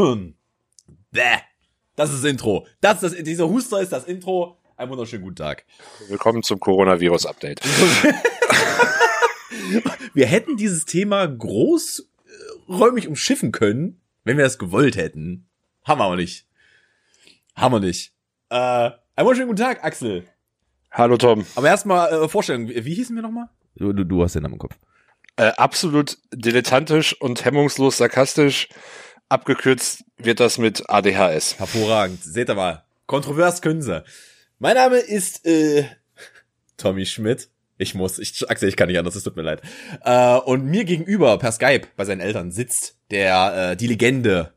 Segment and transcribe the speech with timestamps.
[0.00, 0.32] Bäh.
[1.94, 2.66] Das ist das Intro.
[2.80, 4.56] Das ist das, dieser Huster ist das Intro.
[4.78, 5.66] Einen wunderschönen guten Tag.
[6.08, 7.60] Willkommen zum Coronavirus-Update.
[10.14, 15.46] wir hätten dieses Thema großräumig umschiffen können, wenn wir das gewollt hätten.
[15.84, 16.46] Haben wir aber nicht.
[17.54, 18.14] Haben wir nicht.
[18.48, 20.24] Äh, einen wunderschönen guten Tag, Axel.
[20.90, 21.44] Hallo Tom.
[21.56, 22.68] Aber erstmal äh, Vorstellung.
[22.68, 23.50] Wie, wie hießen wir nochmal?
[23.76, 24.78] Du, du, du hast den Namen im Kopf.
[25.36, 28.70] Äh, absolut dilettantisch und hemmungslos sarkastisch.
[29.30, 31.60] Abgekürzt wird das mit ADHS.
[31.60, 32.22] Hervorragend.
[32.22, 32.82] Seht ihr mal.
[33.06, 34.02] Kontrovers können sie.
[34.58, 35.84] Mein Name ist äh,
[36.76, 37.48] Tommy Schmidt.
[37.78, 39.62] Ich muss, ich, Axel, ich kann nicht anders, es tut mir leid.
[40.04, 44.52] Äh, und mir gegenüber per Skype bei seinen Eltern sitzt der, äh, die Legende,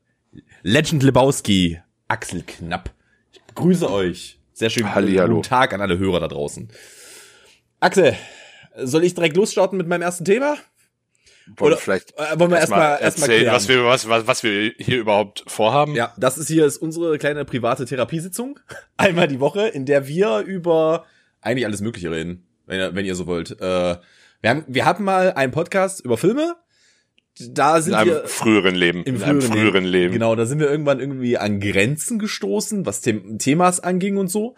[0.63, 2.89] Legend Lebowski, Axel Knapp.
[3.31, 4.39] Ich begrüße euch.
[4.53, 4.93] Sehr schön.
[4.93, 5.35] Hallihallo.
[5.35, 6.69] Guten Tag an alle Hörer da draußen.
[7.79, 8.17] Axel,
[8.75, 10.57] soll ich direkt losstarten mit meinem ersten Thema?
[11.45, 14.43] Wollen Oder vielleicht äh, wollen wir erstmal erst erzählen, erst was wir was, was, was
[14.43, 15.93] wir hier überhaupt vorhaben?
[15.93, 18.59] Ja, das ist hier ist unsere kleine private Therapiesitzung
[18.97, 21.05] einmal die Woche, in der wir über
[21.41, 23.59] eigentlich alles Mögliche reden, wenn ihr, wenn ihr so wollt.
[23.59, 23.97] Äh,
[24.41, 26.55] wir haben wir hatten mal einen Podcast über Filme.
[27.49, 30.03] Da sind in einem wir früheren Leben, im in einem früheren, früheren Leben.
[30.03, 30.13] Leben.
[30.13, 34.55] Genau, da sind wir irgendwann irgendwie an Grenzen gestoßen, was Them Themas anging und so.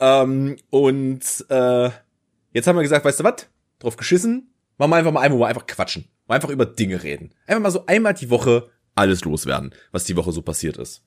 [0.00, 1.90] Ähm, und äh,
[2.52, 3.48] jetzt haben wir gesagt, weißt du was?
[3.80, 6.04] Drauf geschissen, Machen wir einfach mal einmal, einfach quatschen.
[6.26, 7.32] Mal einfach über Dinge reden.
[7.46, 11.02] Einfach mal so einmal die Woche alles loswerden, was die Woche so passiert ist.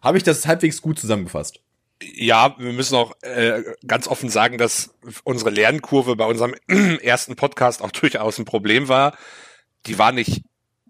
[0.00, 1.60] Habe ich das halbwegs gut zusammengefasst?
[2.02, 6.54] Ja, wir müssen auch äh, ganz offen sagen, dass unsere Lernkurve bei unserem
[7.02, 9.16] ersten Podcast auch durchaus ein Problem war.
[9.86, 10.42] Die war nicht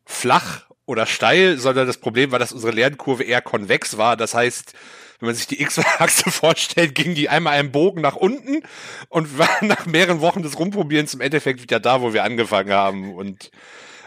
[0.06, 4.16] flach oder steil, sondern das Problem war, dass unsere Lernkurve eher konvex war.
[4.16, 4.74] Das heißt,
[5.20, 8.62] wenn man sich die X-Achse vorstellt, ging die einmal einen Bogen nach unten
[9.08, 13.14] und war nach mehreren Wochen des Rumprobierens im Endeffekt wieder da, wo wir angefangen haben
[13.14, 13.50] und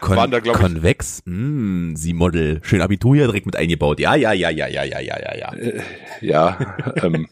[0.00, 0.64] Kon waren da, glaube ich.
[0.64, 1.22] Konvex?
[1.24, 2.60] Mm, Sie Model.
[2.62, 4.00] Schön Abitur hier direkt mit eingebaut.
[4.00, 5.52] Ja, ja, ja, ja, ja, ja, ja, ja, ja.
[5.54, 5.82] Äh,
[6.20, 7.26] ja, ähm,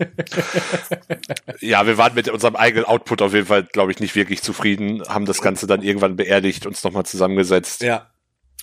[1.60, 5.02] ja, wir waren mit unserem eigenen Output auf jeden Fall, glaube ich, nicht wirklich zufrieden,
[5.06, 7.82] haben das Ganze dann irgendwann beerdigt, uns nochmal zusammengesetzt.
[7.82, 8.10] Ja.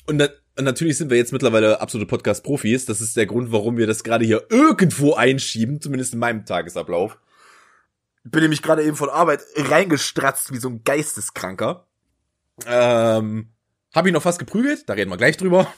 [0.08, 2.86] Und dann, und natürlich sind wir jetzt mittlerweile absolute Podcast-Profis.
[2.86, 7.18] Das ist der Grund, warum wir das gerade hier irgendwo einschieben, zumindest in meinem Tagesablauf.
[8.26, 11.88] Bin nämlich gerade eben von Arbeit reingestratzt wie so ein Geisteskranker.
[12.68, 13.52] Ähm,
[13.96, 15.74] hab ich noch fast geprügelt, da reden wir gleich drüber.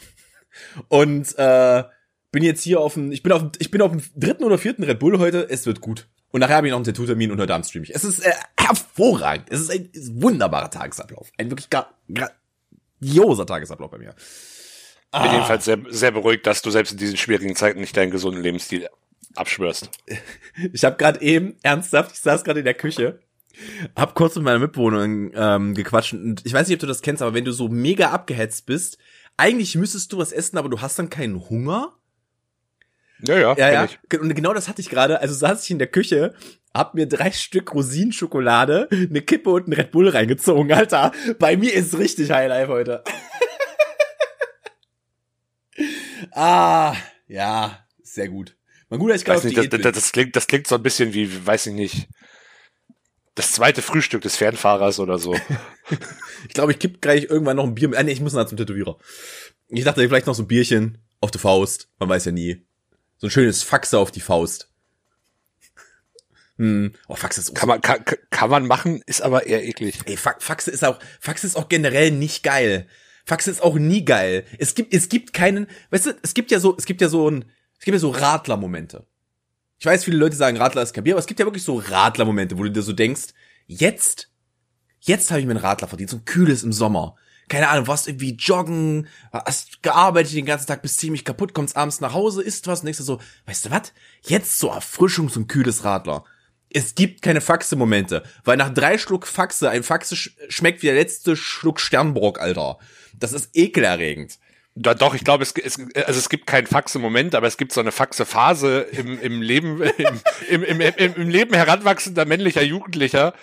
[0.88, 1.84] Und äh,
[2.32, 4.58] bin jetzt hier auf dem, ich bin auf dem, ich bin auf dem dritten oder
[4.58, 5.48] vierten Red Bull heute.
[5.48, 6.10] Es wird gut.
[6.32, 7.94] Und nachher habe ich noch einen Tattoo-Termin und heute Abend stream ich.
[7.94, 9.46] Es ist äh, hervorragend.
[9.52, 11.32] Es ist ein, ist ein wunderbarer Tagesablauf.
[11.38, 14.16] Ein wirklich gar, grandioser Tagesablauf bei mir.
[15.12, 15.24] Ah.
[15.24, 18.42] Bin jedenfalls sehr, sehr beruhigt, dass du selbst in diesen schwierigen Zeiten nicht deinen gesunden
[18.42, 18.88] Lebensstil
[19.36, 19.90] abschwörst.
[20.74, 23.22] Ich habe gerade eben, ernsthaft, ich saß gerade in der Küche,
[23.96, 27.22] hab kurz mit meiner Mitbewohnerin ähm, gequatscht und ich weiß nicht, ob du das kennst,
[27.22, 28.98] aber wenn du so mega abgehetzt bist,
[29.38, 31.94] eigentlich müsstest du was essen, aber du hast dann keinen Hunger.
[33.22, 33.86] Ja, ja, ja, ja.
[33.86, 34.20] Ich.
[34.20, 35.22] Und genau das hatte ich gerade.
[35.22, 36.34] Also saß ich in der Küche,
[36.74, 41.12] hab mir drei Stück Rosinenschokolade, eine Kippe und ein Red Bull reingezogen, Alter.
[41.40, 43.04] Bei mir ist richtig Highlife heute.
[46.32, 46.96] Ah,
[47.28, 48.56] ja, sehr gut.
[48.90, 51.46] Mal gut, dass ich gerade das, das, das, klingt, das klingt so ein bisschen wie,
[51.46, 52.10] weiß ich nicht,
[53.36, 55.34] das zweite Frühstück des Fernfahrers oder so.
[56.48, 57.92] ich glaube, ich kipp gleich irgendwann noch ein Bier.
[57.96, 58.98] Ah, nee, ich muss noch zum Tätowierer.
[59.70, 61.88] Ich dachte vielleicht noch so ein Bierchen auf die Faust.
[62.00, 62.66] Man weiß ja nie.
[63.18, 64.70] So ein schönes Faxe auf die Faust.
[66.58, 66.94] Hm.
[67.08, 70.00] Oh, Faxe ist kann man kann, kann man machen, ist aber eher eklig.
[70.06, 72.88] Ey, Faxe ist auch Faxe ist auch generell nicht geil.
[73.26, 74.46] Faxe ist auch nie geil.
[74.58, 77.30] Es gibt, es gibt keinen, weißt du, es gibt ja so, es gibt ja so
[77.30, 77.46] ein,
[77.78, 79.06] es gibt ja so Radler-Momente.
[79.80, 82.58] Ich weiß, viele Leute sagen, Radler ist Kapier, aber es gibt ja wirklich so Radler-Momente,
[82.58, 83.30] wo du dir so denkst,
[83.66, 84.30] jetzt,
[85.00, 87.16] jetzt habe ich mir einen Radler verdient, so ein kühles im Sommer.
[87.50, 92.00] Keine Ahnung, warst irgendwie joggen, hast gearbeitet den ganzen Tag, bist ziemlich kaputt, kommst abends
[92.00, 93.94] nach Hause, isst was du so, weißt du was?
[94.22, 96.24] Jetzt so Erfrischung, so ein kühles Radler.
[96.74, 100.96] Es gibt keine Faxe-Momente, weil nach drei Schluck Faxe, ein Faxe sch schmeckt wie der
[100.96, 102.78] letzte Schluck Sternbrock, Alter.
[103.14, 104.40] Das ist ekelerregend.
[104.74, 107.82] Da, doch, ich glaube, es, es, also es gibt keinen Faxe-Moment, aber es gibt so
[107.82, 109.82] eine Faxe-Phase im, im Leben,
[110.50, 113.34] im, im, im, im, Leben heranwachsender männlicher Jugendlicher.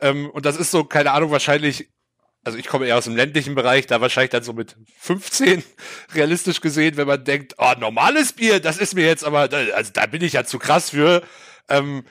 [0.00, 1.88] Ähm, und das ist so, keine Ahnung, wahrscheinlich,
[2.44, 5.64] also ich komme eher aus dem ländlichen Bereich, da wahrscheinlich dann so mit 15
[6.14, 10.04] realistisch gesehen, wenn man denkt, oh, normales Bier, das ist mir jetzt aber, also da
[10.04, 11.22] bin ich ja zu krass für.
[11.70, 12.04] Ähm,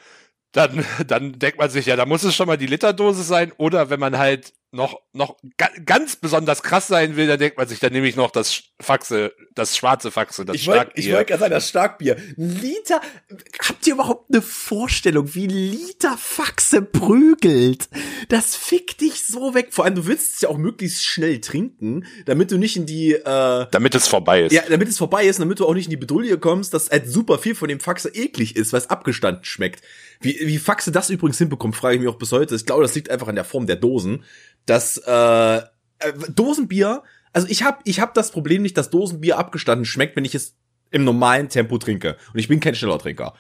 [0.56, 3.52] dann, dann denkt man sich, ja, da muss es schon mal die Literdose sein.
[3.58, 7.68] Oder wenn man halt noch, noch ga ganz besonders krass sein will, dann denkt man
[7.68, 11.04] sich, dann nehme ich noch das Faxe, das schwarze Faxe, das Ich wollte Starkbier.
[11.04, 12.18] ich wollt gerade sagen, das Starkbier.
[12.36, 13.02] Liter,
[13.68, 17.90] habt ihr überhaupt eine Vorstellung, wie Liter Faxe prügelt?
[18.30, 19.70] Das fickt dich so weg.
[19.72, 23.14] Vor allem, du willst es ja auch möglichst schnell trinken, damit du nicht in die,
[23.14, 24.52] äh, damit es vorbei ist.
[24.52, 27.10] ja, damit es vorbei ist, damit du auch nicht in die Bedouille kommst, dass halt
[27.10, 29.82] super viel von dem Faxe eklig ist, weil es abgestanden schmeckt.
[30.20, 32.56] Wie, wie Faxe das übrigens hinbekommt, frage ich mich auch bis heute.
[32.56, 34.24] Ich glaube, das liegt einfach an der Form der Dosen.
[34.66, 35.62] Das äh, äh,
[36.30, 37.04] Dosenbier,
[37.34, 40.56] also ich habe ich hab das Problem nicht, dass Dosenbier abgestanden schmeckt, wenn ich es
[40.92, 42.18] im normalen Tempo trinke.
[42.34, 43.34] Und ich bin kein schneller Trinker.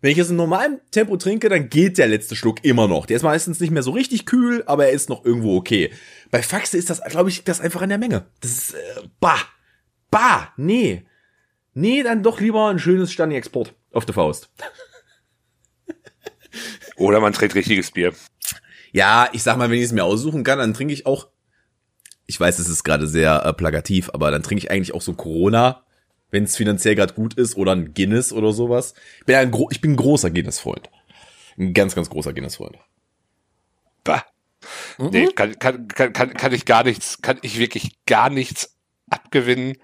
[0.00, 3.06] Wenn ich es im normalen Tempo trinke, dann geht der letzte Schluck immer noch.
[3.06, 5.92] Der ist meistens nicht mehr so richtig kühl, aber er ist noch irgendwo okay.
[6.30, 8.26] Bei Faxe ist das, glaube ich, das einfach an der Menge.
[8.40, 9.38] Das ist, äh, bah,
[10.10, 11.06] bah, nee.
[11.74, 14.50] Nee, dann doch lieber ein schönes Stani-Export auf der Faust.
[16.96, 18.12] Oder man trinkt richtiges Bier.
[18.92, 21.28] Ja, ich sag mal, wenn ich es mir aussuchen kann, dann trinke ich auch.
[22.26, 25.12] Ich weiß, es ist gerade sehr äh, plakativ, aber dann trinke ich eigentlich auch so
[25.12, 25.82] ein Corona,
[26.30, 28.94] wenn es finanziell gerade gut ist, oder ein Guinness oder sowas.
[29.20, 30.88] Ich bin, ja ein, gro ich bin ein großer Guinness-Freund.
[31.58, 32.76] Ein ganz, ganz großer Guinness-Freund.
[34.04, 34.24] Bah.
[34.98, 38.76] Nee, kann, kann, kann, kann, kann ich gar nichts, kann ich wirklich gar nichts
[39.10, 39.76] abgewinnen.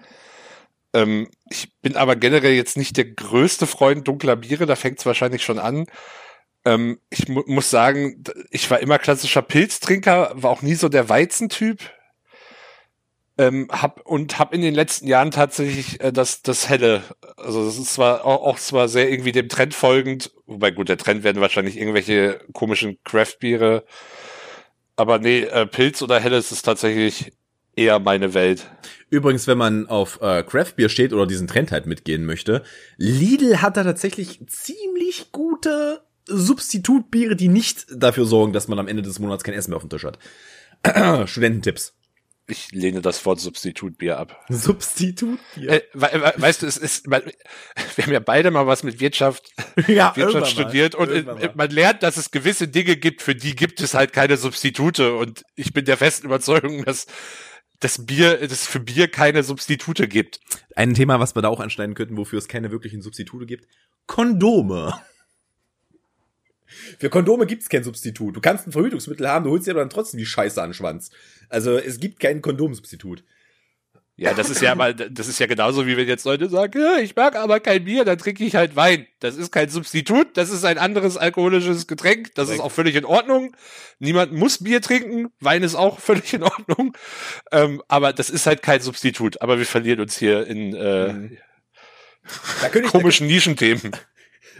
[0.93, 5.05] Ähm, ich bin aber generell jetzt nicht der größte Freund dunkler Biere, da fängt es
[5.05, 5.85] wahrscheinlich schon an.
[6.65, 11.09] Ähm, ich mu muss sagen, ich war immer klassischer Pilztrinker, war auch nie so der
[11.09, 11.79] Weizentyp.
[13.37, 17.03] Ähm, hab und hab in den letzten Jahren tatsächlich äh, das das helle,
[17.37, 20.97] also das ist zwar auch, auch zwar sehr irgendwie dem Trend folgend, wobei gut, der
[20.97, 23.85] Trend werden wahrscheinlich irgendwelche komischen Craft-Biere,
[24.97, 27.31] aber nee, äh, Pilz oder helles ist tatsächlich
[27.77, 28.69] eher meine Welt.
[29.09, 32.63] Übrigens, wenn man auf äh, Craft Beer steht oder diesen Trend halt mitgehen möchte,
[32.97, 39.01] Lidl hat da tatsächlich ziemlich gute Substitutbiere, die nicht dafür sorgen, dass man am Ende
[39.01, 40.19] des Monats kein Essen mehr auf dem Tisch hat.
[41.29, 41.93] Studententipps.
[42.47, 44.43] Ich lehne das Wort Substitutbier ab.
[44.49, 45.69] Substitutbier.
[45.69, 47.21] Äh, we we weißt du, es ist, man,
[47.95, 49.51] wir haben ja beide mal was mit Wirtschaft,
[49.87, 50.63] ja, Wirtschaft mal.
[50.63, 51.51] studiert und äh, mal.
[51.55, 55.43] man lernt, dass es gewisse Dinge gibt, für die gibt es halt keine Substitute und
[55.55, 57.05] ich bin der festen Überzeugung, dass
[57.79, 60.39] das Bier, dass es für Bier keine Substitute gibt.
[60.75, 63.67] Ein Thema, was wir da auch anschneiden könnten, wofür es keine wirklichen Substitute gibt.
[64.07, 64.99] Kondome.
[66.97, 68.35] Für Kondome gibt's kein Substitut.
[68.35, 70.73] Du kannst ein Verhütungsmittel haben, du holst dir aber dann trotzdem die Scheiße an den
[70.73, 71.09] Schwanz.
[71.49, 73.23] Also es gibt kein Kondomsubstitut.
[74.19, 76.97] Ja, das ist ja mal, das ist ja genauso wie wenn jetzt Leute sagen, ja,
[76.97, 79.07] ich mag aber kein Bier, dann trinke ich halt Wein.
[79.21, 83.05] Das ist kein Substitut, das ist ein anderes alkoholisches Getränk, das ist auch völlig in
[83.05, 83.55] Ordnung.
[83.99, 86.97] Niemand muss Bier trinken, Wein ist auch völlig in Ordnung.
[87.53, 89.41] Ähm, aber das ist halt kein Substitut.
[89.41, 91.37] Aber wir verlieren uns hier in äh.
[92.61, 93.93] Da ich, komischen Nischenthemen.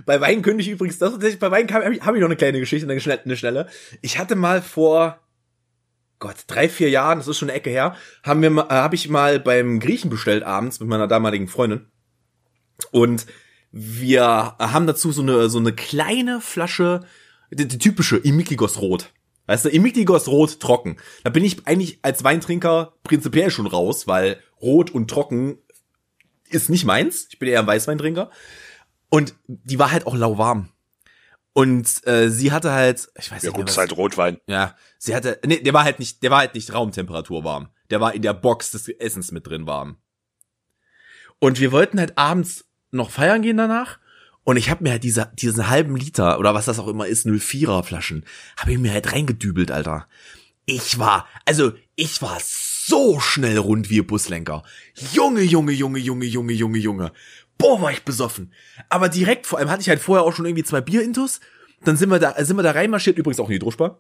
[0.06, 2.36] Bei Wein könnte ich übrigens, das tatsächlich, bei Wein habe ich, hab ich noch eine
[2.36, 3.68] kleine Geschichte, eine schnelle, eine schnelle.
[4.02, 5.20] Ich hatte mal vor,
[6.20, 9.10] Gott, drei, vier Jahren, das ist schon eine Ecke her, haben wir, äh, habe ich
[9.10, 11.88] mal beim Griechen bestellt abends mit meiner damaligen Freundin.
[12.92, 13.26] Und
[13.72, 17.02] wir haben dazu so eine, so eine kleine Flasche,
[17.52, 19.12] die, die typische Imikligos Rot.
[19.48, 20.98] Weißt du, Imikligos Rot trocken.
[21.24, 25.58] Da bin ich eigentlich als Weintrinker prinzipiell schon raus, weil Rot und trocken
[26.50, 27.28] ist nicht meins.
[27.30, 28.30] Ich bin eher ein Weißweintrinker.
[29.10, 30.70] Und die war halt auch lauwarm.
[31.54, 34.38] Und äh, sie hatte halt, ich weiß Ja nicht, gut, was- ist halt Rotwein.
[34.48, 37.70] ja, sie hatte, nee, der war halt nicht, der war halt nicht Raumtemperatur warm.
[37.90, 39.98] Der war in der Box des Essens mit drin warm.
[41.40, 43.98] Und wir wollten halt abends noch feiern gehen danach.
[44.44, 47.26] Und ich habe mir halt diese, diesen halben Liter oder was das auch immer ist,
[47.26, 48.26] 04er Flaschen,
[48.58, 50.08] habe ich mir halt reingedübelt, Alter.
[50.66, 54.64] Ich war, also ich war so schnell rund wie ein Buslenker.
[55.14, 57.12] Junge, Junge, Junge, Junge, Junge, Junge, Junge.
[57.60, 58.52] Boah, war ich besoffen.
[58.90, 61.42] Aber direkt, vor allem hatte ich halt vorher auch schon irgendwie zwei Bier-Intus.
[61.84, 64.00] Dann sind wir da, sind wir da reinmarschiert, übrigens auch in die Druschbar.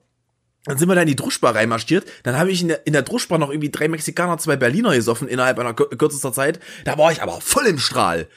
[0.65, 2.05] Dann sind wir da in die Druschbar reinmarschiert.
[2.23, 5.27] Dann habe ich in der, in der Druschbar noch irgendwie drei Mexikaner, zwei Berliner gesoffen
[5.27, 6.59] innerhalb einer kür- kürzester Zeit.
[6.85, 8.27] Da war ich aber voll im Strahl.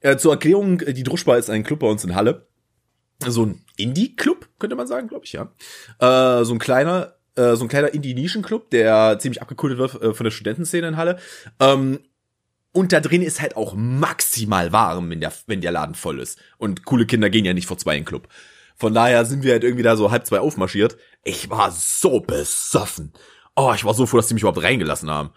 [0.00, 2.46] Äh, zur Erklärung, äh, die Druschbar ist ein Club bei uns in Halle.
[3.26, 5.52] So ein Indie-Club, könnte man sagen, glaube ich, ja.
[5.98, 10.24] Äh, so ein kleiner, äh, so ein kleiner Indie-Nischen-Club, der ziemlich abgekultet wird äh, von
[10.24, 11.18] der Studentenszene in Halle.
[11.58, 12.00] Ähm,
[12.72, 16.38] und da drin ist halt auch maximal warm, wenn der, wenn der Laden voll ist.
[16.58, 18.28] Und coole Kinder gehen ja nicht vor zwei in den Club.
[18.76, 20.96] Von daher sind wir halt irgendwie da so halb zwei aufmarschiert.
[21.24, 23.12] Ich war so besoffen.
[23.56, 25.30] Oh, ich war so froh, dass die mich überhaupt reingelassen haben.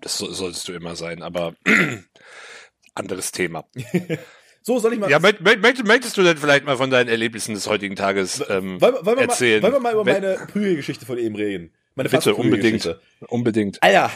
[0.00, 1.54] Das so, solltest du immer sein, aber
[2.94, 3.64] anderes Thema.
[4.62, 5.08] So, soll ich mal.
[5.08, 8.80] Ja, möcht, möcht, möchtest du denn vielleicht mal von deinen Erlebnissen des heutigen Tages ähm,
[8.80, 9.62] wollen, wir- wollen, erzählen?
[9.62, 11.72] Mal, wollen wir mal über meine Prügelgeschichte von eben reden?
[11.94, 12.98] Meine Bitte, unbedingt.
[13.28, 13.80] Unbedingt.
[13.80, 14.10] Alter,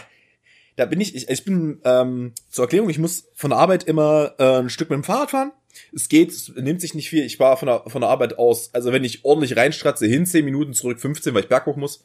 [0.81, 4.35] da bin ich, ich, ich bin, ähm, zur Erklärung, ich muss von der Arbeit immer
[4.39, 5.53] äh, ein Stück mit dem Fahrrad fahren.
[5.95, 7.23] Es geht, es nimmt sich nicht viel.
[7.23, 10.43] Ich war von der, von der Arbeit aus, also wenn ich ordentlich reinstratze, hin 10
[10.43, 12.03] Minuten, zurück 15, weil ich berghoch muss.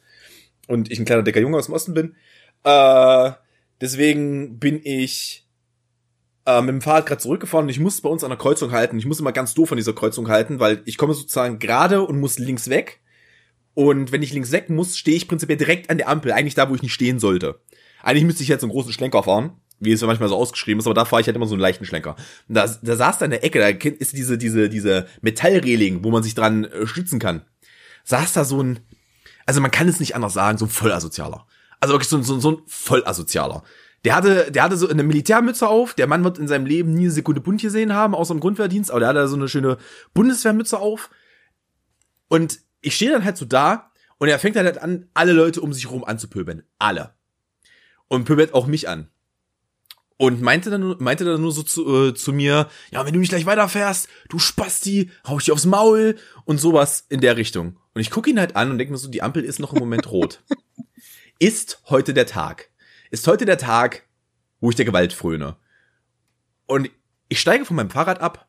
[0.68, 2.16] und ich ein kleiner dicker Junge aus dem Osten bin.
[2.64, 3.32] Äh,
[3.80, 5.46] deswegen bin ich
[6.44, 8.98] äh, mit dem Fahrrad gerade zurückgefahren und ich musste bei uns an der Kreuzung halten.
[8.98, 12.20] Ich muss immer ganz doof an dieser Kreuzung halten, weil ich komme sozusagen gerade und
[12.20, 13.00] muss links weg.
[13.72, 16.68] Und wenn ich links weg muss, stehe ich prinzipiell direkt an der Ampel, eigentlich da,
[16.68, 17.60] wo ich nicht stehen sollte.
[18.02, 20.94] Eigentlich müsste ich jetzt einen großen Schlenker fahren, wie es manchmal so ausgeschrieben ist, aber
[20.94, 22.16] da fahre ich halt immer so einen leichten Schlenker.
[22.48, 26.10] Und da, da saß da in der Ecke, da ist diese, diese, diese Metallreling, wo
[26.10, 27.42] man sich dran äh, stützen kann.
[28.04, 28.80] Saß da so ein,
[29.44, 31.46] also man kann es nicht anders sagen, so ein Vollasozialer.
[31.80, 33.62] Also wirklich so, so, so ein Vollasozialer.
[34.04, 35.94] Der hatte, der hatte so eine Militärmütze auf.
[35.94, 38.90] Der Mann wird in seinem Leben nie eine Sekunde bunt gesehen haben, außer im Grundwehrdienst,
[38.90, 39.78] aber der hatte so eine schöne
[40.14, 41.10] Bundeswehrmütze auf.
[42.28, 45.72] Und ich stehe dann halt so da und er fängt halt an, alle Leute um
[45.72, 46.62] sich rum anzupöbeln.
[46.78, 47.15] Alle.
[48.08, 49.08] Und pöbelt auch mich an.
[50.18, 53.28] Und meinte dann, meinte dann nur so zu, äh, zu mir, ja, wenn du nicht
[53.28, 57.78] gleich weiterfährst, du Spasti, hau ich dir aufs Maul und sowas in der Richtung.
[57.92, 59.78] Und ich gucke ihn halt an und denke mir so, die Ampel ist noch im
[59.78, 60.42] Moment rot.
[61.38, 62.70] ist heute der Tag?
[63.10, 64.08] Ist heute der Tag,
[64.60, 65.56] wo ich der Gewalt fröne?
[66.66, 66.90] Und
[67.28, 68.48] ich steige von meinem Fahrrad ab,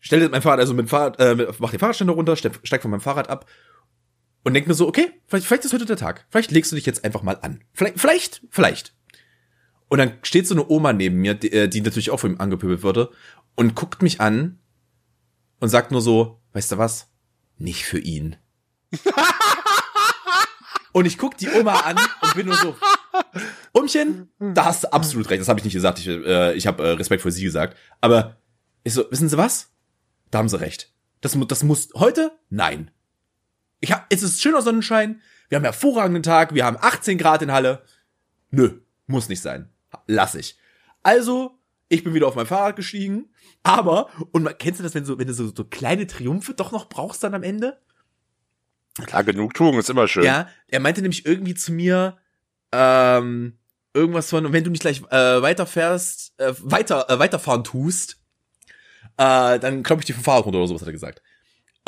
[0.00, 3.28] stelle mein Fahrrad, also mit Fahrrad, äh, mach den Fahrradständer runter, steig von meinem Fahrrad
[3.28, 3.46] ab
[4.42, 6.26] und denk mir so, okay, vielleicht, vielleicht ist heute der Tag.
[6.30, 7.62] Vielleicht legst du dich jetzt einfach mal an.
[7.72, 8.94] Vielleicht, vielleicht, vielleicht.
[9.88, 12.40] Und dann steht so eine Oma neben mir, die, äh, die natürlich auch von ihm
[12.40, 13.10] angepöbelt wurde,
[13.56, 14.58] und guckt mich an
[15.58, 17.10] und sagt nur so, weißt du was?
[17.58, 18.36] Nicht für ihn.
[20.92, 22.76] und ich guck die Oma an und bin nur so,
[23.72, 25.40] Umchen, da hast du absolut recht.
[25.40, 25.98] Das habe ich nicht gesagt.
[25.98, 27.76] Ich, äh, ich habe äh, Respekt vor sie gesagt.
[28.00, 28.38] Aber
[28.82, 29.70] ich so, wissen Sie was?
[30.30, 30.92] Da haben Sie recht.
[31.20, 32.32] Das, das muss heute?
[32.48, 32.90] Nein.
[33.80, 35.20] Ich hab, es ist schöner Sonnenschein.
[35.48, 36.54] Wir haben hervorragenden Tag.
[36.54, 37.82] Wir haben 18 Grad in Halle.
[38.50, 39.70] Nö, muss nicht sein
[40.06, 40.56] lass ich.
[41.02, 41.58] Also,
[41.88, 43.30] ich bin wieder auf mein Fahrrad gestiegen,
[43.62, 46.88] aber, und kennst du das, wenn, so, wenn du so, so kleine Triumphe doch noch
[46.88, 47.80] brauchst dann am Ende?
[49.06, 50.24] Klar, Genugtuung ist immer schön.
[50.24, 52.18] Ja, er meinte nämlich irgendwie zu mir,
[52.72, 53.58] ähm,
[53.94, 58.20] irgendwas von, wenn du nicht gleich äh, weiterfährst, äh, weiter, äh, weiterfahren tust,
[59.16, 61.22] äh, dann klopp ich dir vom Fahrrad runter oder sowas hat er gesagt.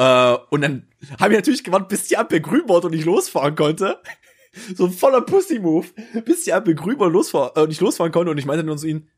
[0.03, 0.89] Äh, und dann
[1.21, 4.03] habe ich natürlich gewartet, bis die Ampel grün wurde und ich losfahren konnte.
[4.75, 5.87] so ein voller Pussy-Move,
[6.25, 8.89] bis die Ampel grün war losfahr äh, nicht losfahren konnte und ich meinte nur zu
[8.89, 9.09] ihm,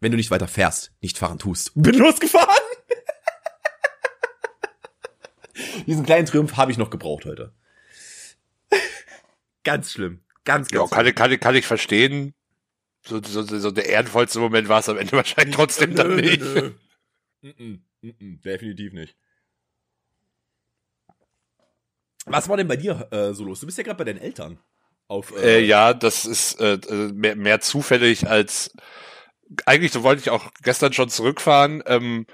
[0.00, 1.72] wenn du nicht weiter fährst, nicht fahren tust.
[1.74, 2.46] Bin losgefahren.
[5.86, 7.52] Diesen kleinen Triumph habe ich noch gebraucht heute.
[9.64, 10.20] ganz schlimm.
[10.44, 11.14] Ganz, ganz ja, kann, schlimm.
[11.16, 12.34] Kann, kann ich verstehen.
[13.04, 16.40] So, so, so der ehrenvollste Moment war es am Ende wahrscheinlich trotzdem nö, dann nicht.
[16.40, 16.70] Nö.
[17.42, 19.16] Mm -mm, mm definitiv nicht.
[22.30, 23.60] Was war denn bei dir äh, so los?
[23.60, 24.58] Du bist ja gerade bei deinen Eltern.
[25.06, 28.74] Auf, äh, äh, ja, das ist äh, äh, mehr, mehr zufällig als
[29.64, 31.82] eigentlich, so wollte ich auch gestern schon zurückfahren.
[31.86, 32.26] Ähm,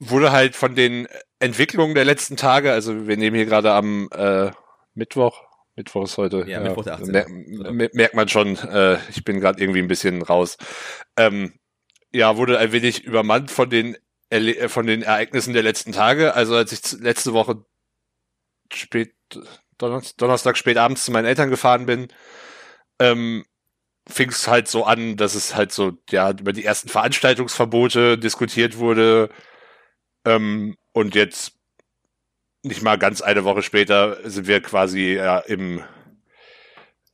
[0.00, 1.06] wurde halt von den
[1.38, 4.50] Entwicklungen der letzten Tage, also wir nehmen hier gerade am äh,
[4.94, 5.44] Mittwoch,
[5.76, 6.38] Mittwoch ist heute.
[6.40, 7.12] Ja, ja Mittwoch der 18.
[7.76, 8.58] Mer merkt man schon,
[9.10, 10.56] ich bin gerade irgendwie ein bisschen raus.
[11.16, 11.52] Ähm,
[12.12, 13.96] ja, wurde ein wenig übermannt von den
[14.30, 16.34] Erle von den Ereignissen der letzten Tage.
[16.34, 17.64] Also als ich letzte Woche
[18.72, 19.14] spät,
[19.78, 22.08] Donnerstag spät abends zu meinen Eltern gefahren bin,
[22.98, 23.44] ähm,
[24.08, 28.78] fing es halt so an, dass es halt so, ja, über die ersten Veranstaltungsverbote diskutiert
[28.78, 29.30] wurde.
[30.24, 31.52] Ähm, und jetzt
[32.62, 35.82] nicht mal ganz eine Woche später sind wir quasi ja, im,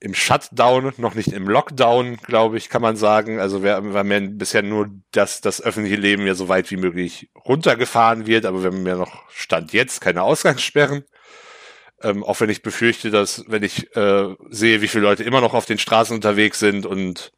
[0.02, 3.38] im Shutdown, noch nicht im Lockdown, glaube ich, kann man sagen.
[3.38, 6.76] Also wir, wir haben ja bisher nur, dass das öffentliche Leben ja so weit wie
[6.76, 11.04] möglich runtergefahren wird, aber wir haben ja noch Stand jetzt keine Ausgangssperren.
[12.02, 15.54] Ähm, auch wenn ich befürchte, dass, wenn ich äh, sehe, wie viele Leute immer noch
[15.54, 17.32] auf den Straßen unterwegs sind und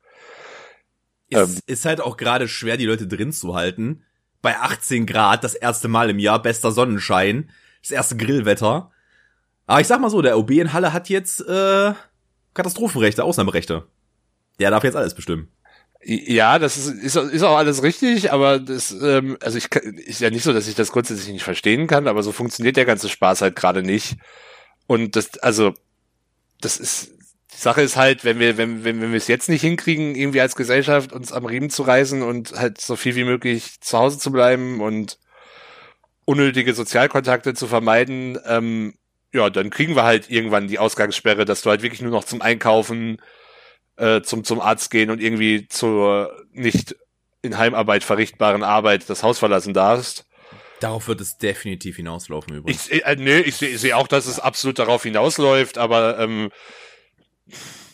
[1.30, 4.04] ähm, ist, ist halt auch gerade schwer, die Leute drin zu halten.
[4.40, 7.50] Bei 18 Grad, das erste Mal im Jahr, bester Sonnenschein,
[7.83, 8.90] das erste Grillwetter.
[9.66, 11.92] Aber ich sag mal so, der OB in Halle hat jetzt äh,
[12.54, 13.87] Katastrophenrechte, Ausnahmerechte.
[14.61, 15.49] Der darf jetzt alles bestimmen.
[16.06, 20.28] Ja, das ist, ist, ist auch alles richtig, aber das, ähm, also ich ist ja
[20.28, 23.40] nicht so, dass ich das grundsätzlich nicht verstehen kann, aber so funktioniert der ganze Spaß
[23.40, 24.16] halt gerade nicht.
[24.87, 25.73] Und das, also,
[26.61, 27.12] das ist,
[27.54, 30.42] die Sache ist halt, wenn wir, wenn, wenn, wenn wir es jetzt nicht hinkriegen, irgendwie
[30.42, 34.18] als Gesellschaft uns am Riemen zu reißen und halt so viel wie möglich zu Hause
[34.18, 35.18] zu bleiben und
[36.26, 38.94] unnötige Sozialkontakte zu vermeiden, ähm,
[39.35, 42.41] ja, dann kriegen wir halt irgendwann die Ausgangssperre, dass du halt wirklich nur noch zum
[42.41, 43.21] Einkaufen,
[43.97, 46.95] äh, zum, zum Arzt gehen und irgendwie zur nicht
[47.43, 50.25] in Heimarbeit verrichtbaren Arbeit das Haus verlassen darfst.
[50.81, 52.88] Darauf wird es definitiv hinauslaufen übrigens.
[52.88, 56.50] Ich, äh, nee, ich sehe seh auch, dass es absolut darauf hinausläuft, aber ähm,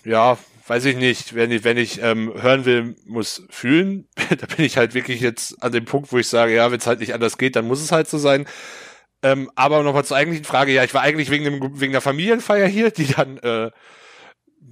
[0.05, 1.35] ja, weiß ich nicht.
[1.35, 5.63] Wenn ich, wenn ich ähm, hören will, muss fühlen, da bin ich halt wirklich jetzt
[5.63, 7.83] an dem Punkt, wo ich sage, ja, wenn es halt nicht anders geht, dann muss
[7.83, 8.47] es halt so sein.
[9.23, 12.67] Ähm, aber nochmal zur eigentlichen Frage, ja, ich war eigentlich wegen, dem, wegen der Familienfeier
[12.67, 13.71] hier, die dann äh,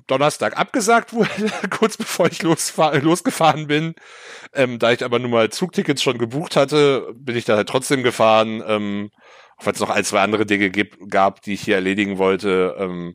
[0.07, 1.28] Donnerstag abgesagt wurde,
[1.71, 3.95] kurz bevor ich losgefahren bin.
[4.55, 8.02] Ähm, da ich aber nun mal Zugtickets schon gebucht hatte, bin ich da halt trotzdem
[8.02, 9.11] gefahren, ähm,
[9.59, 12.76] auch wenn es noch ein, zwei andere Dinge gibt, gab, die ich hier erledigen wollte.
[12.78, 13.14] Ähm,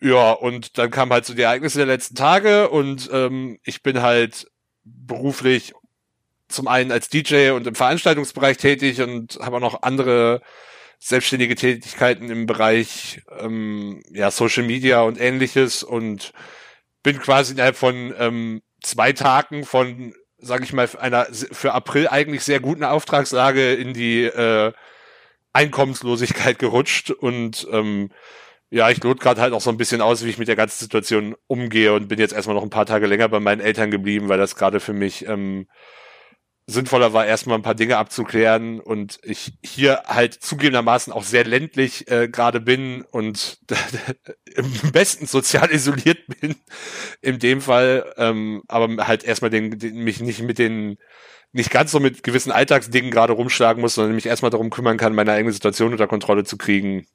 [0.00, 4.00] ja, und dann kamen halt so die Ereignisse der letzten Tage und ähm, ich bin
[4.00, 4.46] halt
[4.84, 5.74] beruflich
[6.50, 10.42] zum einen als DJ und im Veranstaltungsbereich tätig und habe auch noch andere
[10.98, 16.32] selbstständige Tätigkeiten im Bereich ähm, ja, Social Media und ähnliches und
[17.02, 22.42] bin quasi innerhalb von ähm, zwei Tagen von, sage ich mal, einer für April eigentlich
[22.42, 24.72] sehr guten Auftragslage in die äh,
[25.54, 28.10] Einkommenslosigkeit gerutscht und ähm,
[28.68, 30.84] ja, ich lot gerade halt auch so ein bisschen aus, wie ich mit der ganzen
[30.84, 34.28] Situation umgehe und bin jetzt erstmal noch ein paar Tage länger bei meinen Eltern geblieben,
[34.28, 35.66] weil das gerade für mich ähm,
[36.70, 42.10] sinnvoller war, erstmal ein paar Dinge abzuklären und ich hier halt zugegebenermaßen auch sehr ländlich
[42.10, 43.58] äh, gerade bin und
[44.54, 46.56] im besten sozial isoliert bin
[47.20, 50.98] in dem Fall, ähm, aber halt erstmal den, den, mich nicht mit den
[51.52, 55.14] nicht ganz so mit gewissen Alltagsdingen gerade rumschlagen muss, sondern mich erstmal darum kümmern kann,
[55.14, 57.06] meine eigene Situation unter Kontrolle zu kriegen.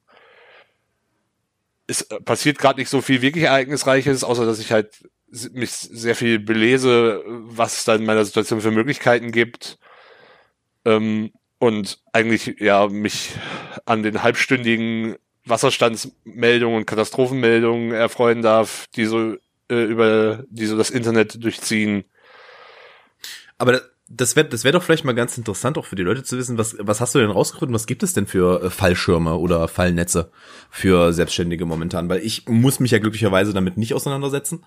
[1.86, 5.08] Es passiert gerade nicht so viel wirklich Ereignisreiches, außer dass ich halt
[5.52, 9.78] mich sehr viel belese, was es da in meiner Situation für Möglichkeiten gibt.
[10.84, 13.30] Ähm, und eigentlich ja mich
[13.86, 19.36] an den halbstündigen Wasserstandsmeldungen und Katastrophenmeldungen erfreuen darf, die so
[19.68, 22.04] äh, über die so das Internet durchziehen.
[23.58, 26.38] Aber das wäre das wär doch vielleicht mal ganz interessant auch für die Leute zu
[26.38, 29.66] wissen, was, was hast du denn rausgefunden, was gibt es denn für äh, Fallschirme oder
[29.66, 30.30] Fallnetze
[30.70, 32.08] für Selbstständige momentan?
[32.08, 34.64] Weil ich muss mich ja glücklicherweise damit nicht auseinandersetzen.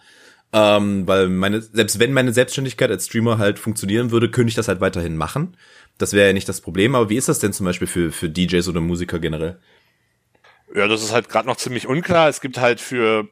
[0.52, 4.68] Ähm, weil meine, selbst wenn meine Selbstständigkeit als Streamer halt funktionieren würde, könnte ich das
[4.68, 5.56] halt weiterhin machen.
[5.98, 8.30] Das wäre ja nicht das Problem, aber wie ist das denn zum Beispiel für, für
[8.30, 9.60] DJs oder Musiker generell?
[10.74, 12.30] Ja, das ist halt gerade noch ziemlich unklar.
[12.30, 13.28] Es gibt halt für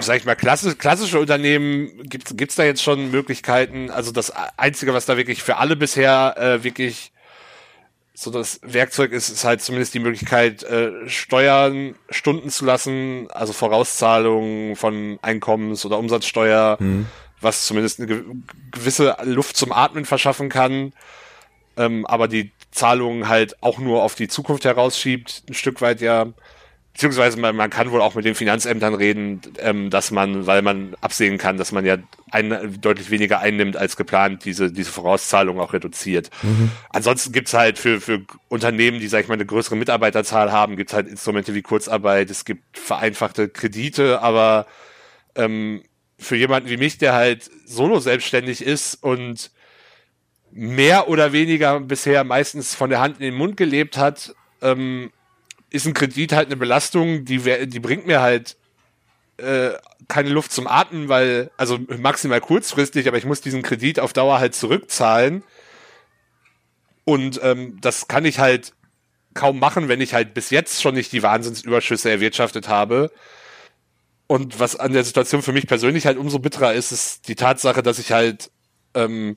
[0.00, 3.90] sag ich mal, klassisch, klassische Unternehmen gibt gibt's da jetzt schon Möglichkeiten.
[3.90, 7.12] Also das Einzige, was da wirklich für alle bisher äh, wirklich
[8.22, 13.52] so das Werkzeug ist, ist halt zumindest die Möglichkeit, äh, Steuern Stunden zu lassen, also
[13.52, 17.06] Vorauszahlungen von Einkommens- oder Umsatzsteuer, mhm.
[17.40, 18.24] was zumindest eine
[18.70, 20.92] gewisse Luft zum Atmen verschaffen kann,
[21.76, 26.26] ähm, aber die Zahlungen halt auch nur auf die Zukunft herausschiebt, ein Stück weit ja
[26.92, 30.94] beziehungsweise man, man kann wohl auch mit den Finanzämtern reden, ähm, dass man, weil man
[31.00, 31.96] absehen kann, dass man ja
[32.30, 36.30] ein, deutlich weniger einnimmt als geplant, diese, diese Vorauszahlung auch reduziert.
[36.42, 36.70] Mhm.
[36.90, 40.92] Ansonsten gibt's halt für, für Unternehmen, die, sag ich mal, eine größere Mitarbeiterzahl haben, gibt's
[40.92, 44.66] halt Instrumente wie Kurzarbeit, es gibt vereinfachte Kredite, aber
[45.34, 45.82] ähm,
[46.18, 49.50] für jemanden wie mich, der halt solo selbstständig ist und
[50.50, 55.10] mehr oder weniger bisher meistens von der Hand in den Mund gelebt hat, ähm,
[55.72, 58.56] ist ein Kredit halt eine Belastung, die, die bringt mir halt
[59.38, 59.70] äh,
[60.08, 64.38] keine Luft zum Atmen, weil, also maximal kurzfristig, aber ich muss diesen Kredit auf Dauer
[64.38, 65.42] halt zurückzahlen.
[67.04, 68.74] Und ähm, das kann ich halt
[69.34, 73.10] kaum machen, wenn ich halt bis jetzt schon nicht die Wahnsinnsüberschüsse erwirtschaftet habe.
[74.26, 77.82] Und was an der Situation für mich persönlich halt umso bitterer ist, ist die Tatsache,
[77.82, 78.50] dass ich halt
[78.94, 79.36] ähm,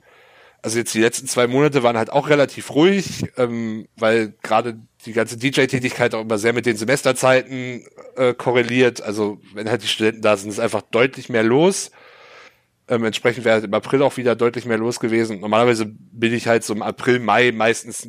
[0.65, 5.13] also jetzt die letzten zwei Monate waren halt auch relativ ruhig, ähm, weil gerade die
[5.13, 9.01] ganze DJ-Tätigkeit auch immer sehr mit den Semesterzeiten äh, korreliert.
[9.01, 11.91] Also wenn halt die Studenten da sind, ist einfach deutlich mehr los.
[12.87, 15.39] Ähm, entsprechend wäre halt im April auch wieder deutlich mehr los gewesen.
[15.39, 18.07] Normalerweise bin ich halt so im April, Mai meistens,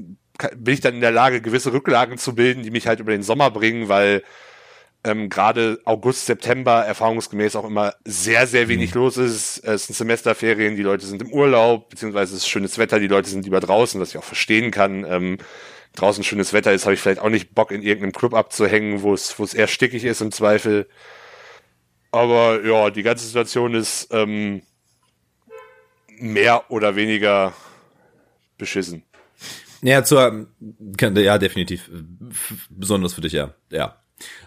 [0.57, 3.23] bin ich dann in der Lage, gewisse Rücklagen zu bilden, die mich halt über den
[3.23, 4.23] Sommer bringen, weil
[5.03, 9.01] ähm, gerade August, September erfahrungsgemäß auch immer sehr, sehr wenig mhm.
[9.01, 9.59] los ist.
[9.59, 13.31] Es sind Semesterferien, die Leute sind im Urlaub, beziehungsweise es ist schönes Wetter, die Leute
[13.31, 15.05] sind lieber draußen, was ich auch verstehen kann.
[15.09, 15.39] Ähm,
[15.97, 19.15] draußen schönes Wetter ist, habe ich vielleicht auch nicht Bock, in irgendeinem Club abzuhängen, wo
[19.15, 20.89] es, eher stickig ist im Zweifel.
[22.13, 24.63] Aber ja, die ganze Situation ist ähm,
[26.19, 27.53] mehr oder weniger
[28.59, 29.03] beschissen.
[29.83, 30.47] Ja, zur,
[31.01, 31.91] ja, definitiv.
[32.71, 33.55] Besonders für dich, ja.
[33.71, 33.97] Ja.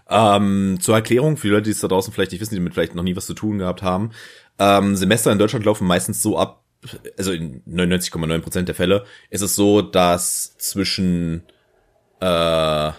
[0.09, 2.73] Ähm, zur Erklärung, für die Leute, die es da draußen vielleicht nicht wissen, die damit
[2.73, 4.11] vielleicht noch nie was zu tun gehabt haben.
[4.57, 6.63] Ähm, Semester in Deutschland laufen meistens so ab,
[7.17, 11.43] also in 99,9 Prozent der Fälle ist es so, dass zwischen
[12.21, 12.91] äh,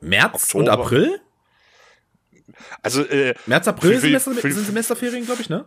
[0.00, 0.58] März Oktober.
[0.58, 1.20] und April?
[2.82, 5.66] Also äh, März, April für, Semester, sind Semesterferien, glaube ich, ne?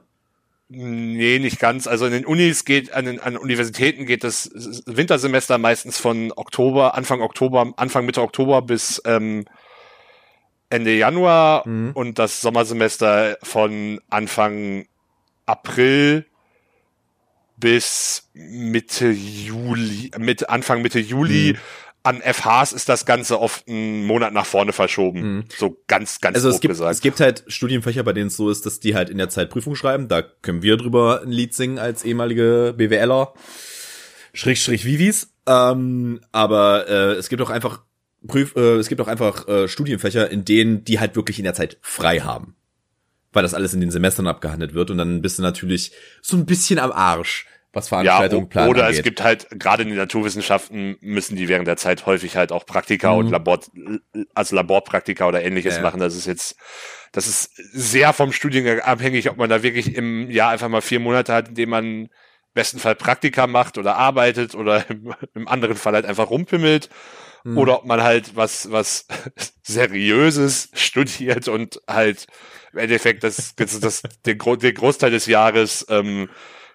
[0.70, 1.88] Nee, nicht ganz.
[1.88, 4.52] Also in den Unis geht, an den an Universitäten geht das
[4.86, 9.46] Wintersemester meistens von Oktober, Anfang Oktober, Anfang Mitte Oktober bis ähm,
[10.70, 11.92] Ende Januar mhm.
[11.94, 14.88] und das Sommersemester von Anfang
[15.48, 16.26] April
[17.58, 21.54] bis Mitte Juli, mit Anfang Mitte Juli.
[21.54, 21.60] Mhm.
[22.04, 25.38] An FHs ist das Ganze oft einen Monat nach vorne verschoben.
[25.38, 25.44] Mhm.
[25.58, 26.92] So ganz, ganz also es gibt, gesagt.
[26.94, 29.50] Es gibt halt Studienfächer, bei denen es so ist, dass die halt in der Zeit
[29.50, 30.08] Prüfung schreiben.
[30.08, 33.34] Da können wir drüber ein Lied singen als ehemalige BWLer.
[34.34, 35.34] Schrägstrich Vivis.
[35.48, 37.82] Ähm, aber äh, es gibt auch einfach
[38.26, 41.54] Prüf, äh, es gibt auch einfach äh, Studienfächer, in denen die halt wirklich in der
[41.54, 42.56] Zeit frei haben.
[43.38, 45.92] Weil das alles in den Semestern abgehandelt wird und dann bist du natürlich
[46.24, 48.98] so ein bisschen am Arsch, was Veranstaltungen ja, planen Oder angeht.
[48.98, 52.66] es gibt halt, gerade in den Naturwissenschaften müssen die während der Zeit häufig halt auch
[52.66, 53.20] Praktika mhm.
[53.20, 53.60] und Labor,
[54.34, 55.84] also Laborpraktika oder ähnliches ja.
[55.84, 56.00] machen.
[56.00, 56.56] Das ist jetzt,
[57.12, 61.00] das ist sehr vom Studiengang abhängig, ob man da wirklich im Jahr einfach mal vier
[61.00, 62.10] Monate hat, in dem man
[62.56, 66.90] besten Fall Praktika macht oder arbeitet oder im, im anderen Fall halt einfach rumpimmelt
[67.44, 67.58] mhm.
[67.58, 69.06] oder ob man halt was, was
[69.62, 72.26] Seriöses studiert und halt
[72.74, 76.30] im Endeffekt das, das, das den, Gro den Großteil des Jahres ähm,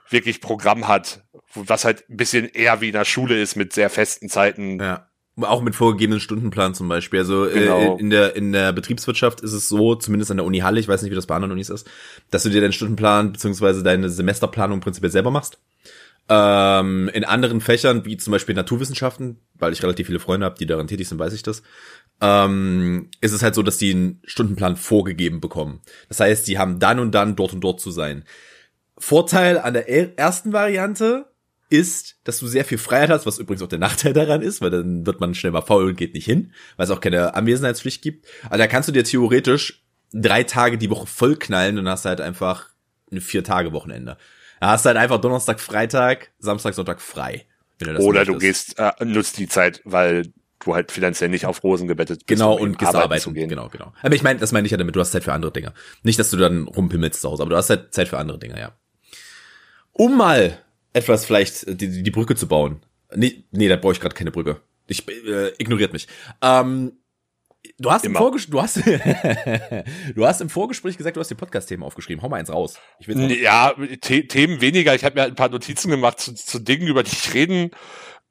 [0.09, 1.25] wirklich Programm hat,
[1.55, 4.79] was halt ein bisschen eher wie in der Schule ist mit sehr festen Zeiten.
[4.81, 5.09] Ja.
[5.41, 7.21] Auch mit vorgegebenen Stundenplan zum Beispiel.
[7.21, 7.97] Also äh, genau.
[7.97, 10.89] äh, in der in der Betriebswirtschaft ist es so, zumindest an der Uni Halle, ich
[10.89, 11.89] weiß nicht, wie das bei anderen Unis ist,
[12.31, 15.59] dass du dir deinen Stundenplan beziehungsweise deine Semesterplanung prinzipiell selber machst.
[16.29, 20.67] Ähm, in anderen Fächern, wie zum Beispiel Naturwissenschaften, weil ich relativ viele Freunde habe, die
[20.67, 21.63] daran tätig sind, weiß ich das,
[22.21, 25.81] ähm, ist es halt so, dass die einen Stundenplan vorgegeben bekommen.
[26.09, 28.25] Das heißt, die haben dann und dann dort und dort zu sein.
[28.97, 31.27] Vorteil an der ersten Variante
[31.73, 34.71] ist, dass du sehr viel Freiheit hast, was übrigens auch der Nachteil daran ist, weil
[34.71, 38.03] dann wird man schnell mal faul und geht nicht hin, weil es auch keine Anwesenheitspflicht
[38.03, 38.27] gibt.
[38.47, 39.83] Aber da kannst du dir theoretisch
[40.13, 42.69] drei Tage die Woche vollknallen und hast halt einfach
[43.11, 44.19] eine vier Tage Wochenende.
[44.63, 47.47] Da hast du halt einfach Donnerstag, Freitag, Samstag, Sonntag frei.
[47.81, 48.29] Du Oder möchtest.
[48.29, 52.29] du gehst, äh, nutzt die Zeit, weil du halt finanziell nicht auf Rosen gebettet bist.
[52.29, 53.05] Genau, um und gehst arbeiten.
[53.07, 53.23] arbeiten.
[53.23, 53.49] Zu gehen.
[53.49, 53.93] Genau, genau.
[54.01, 55.73] Aber ich meine, das meine ich ja damit, du hast Zeit für andere Dinge.
[56.05, 58.57] Nicht, dass du dann rumpimmelst zu Hause, aber du hast halt Zeit für andere Dinge,
[58.57, 58.71] ja.
[59.91, 60.57] Um mal
[60.93, 62.83] etwas vielleicht die, die Brücke zu bauen.
[63.17, 64.61] Nee, nee da brauche ich gerade keine Brücke.
[64.87, 66.07] Ich äh, ignoriert mich.
[66.41, 66.93] Ähm,
[67.79, 68.77] Du hast, im Vorges du, hast
[70.15, 72.23] du hast im Vorgespräch gesagt, du hast die Podcast-Themen aufgeschrieben.
[72.23, 72.79] Hau mal eins raus.
[72.99, 74.95] Ich ja, The Themen weniger.
[74.95, 77.71] Ich habe mir halt ein paar Notizen gemacht zu, zu Dingen, über die ich reden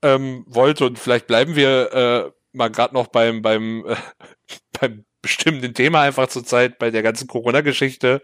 [0.01, 0.85] ähm, wollte.
[0.85, 3.95] Und vielleicht bleiben wir äh, mal gerade noch beim, beim, äh,
[4.79, 8.19] beim bestimmten Thema einfach zur Zeit bei der ganzen Corona-Geschichte.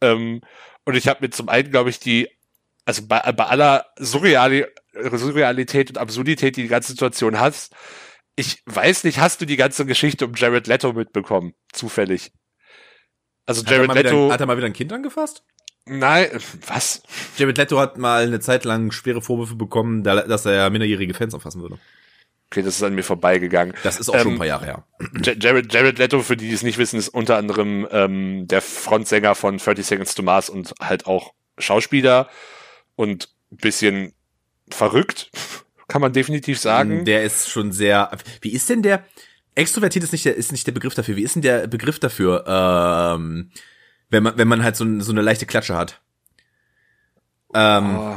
[0.00, 0.40] Ähm,
[0.86, 2.28] und ich habe mir zum einen, glaube ich, die,
[2.86, 7.70] also bei, bei aller Surreali Surrealität und Absurdität, die die ganze Situation hat,
[8.40, 11.52] ich weiß nicht, hast du die ganze Geschichte um Jared Leto mitbekommen?
[11.72, 12.32] Zufällig.
[13.44, 14.24] Also Jared hat Leto.
[14.24, 15.44] Wieder, hat er mal wieder ein Kind angefasst?
[15.84, 16.28] Nein,
[16.66, 17.02] was?
[17.36, 21.60] Jared Leto hat mal eine Zeit lang schwere Vorwürfe bekommen, dass er minderjährige Fans anfassen
[21.60, 21.78] würde.
[22.46, 23.74] Okay, das ist an mir vorbeigegangen.
[23.82, 24.84] Das ist auch ähm, schon ein paar Jahre her.
[25.22, 29.34] Jared, Jared Leto, für die, die es nicht wissen, ist unter anderem ähm, der Frontsänger
[29.34, 32.28] von 30 Seconds to Mars und halt auch Schauspieler
[32.96, 34.14] und bisschen
[34.70, 35.30] verrückt
[35.90, 37.02] kann man definitiv sagen.
[37.02, 38.10] Mm, der ist schon sehr.
[38.40, 39.04] Wie ist denn der?
[39.56, 41.16] Extrovertiert ist nicht der, ist nicht der Begriff dafür.
[41.16, 43.50] Wie ist denn der Begriff dafür, ähm,
[44.08, 46.00] wenn man, wenn man halt so, so eine leichte Klatsche hat?
[47.52, 48.16] Ähm, oh.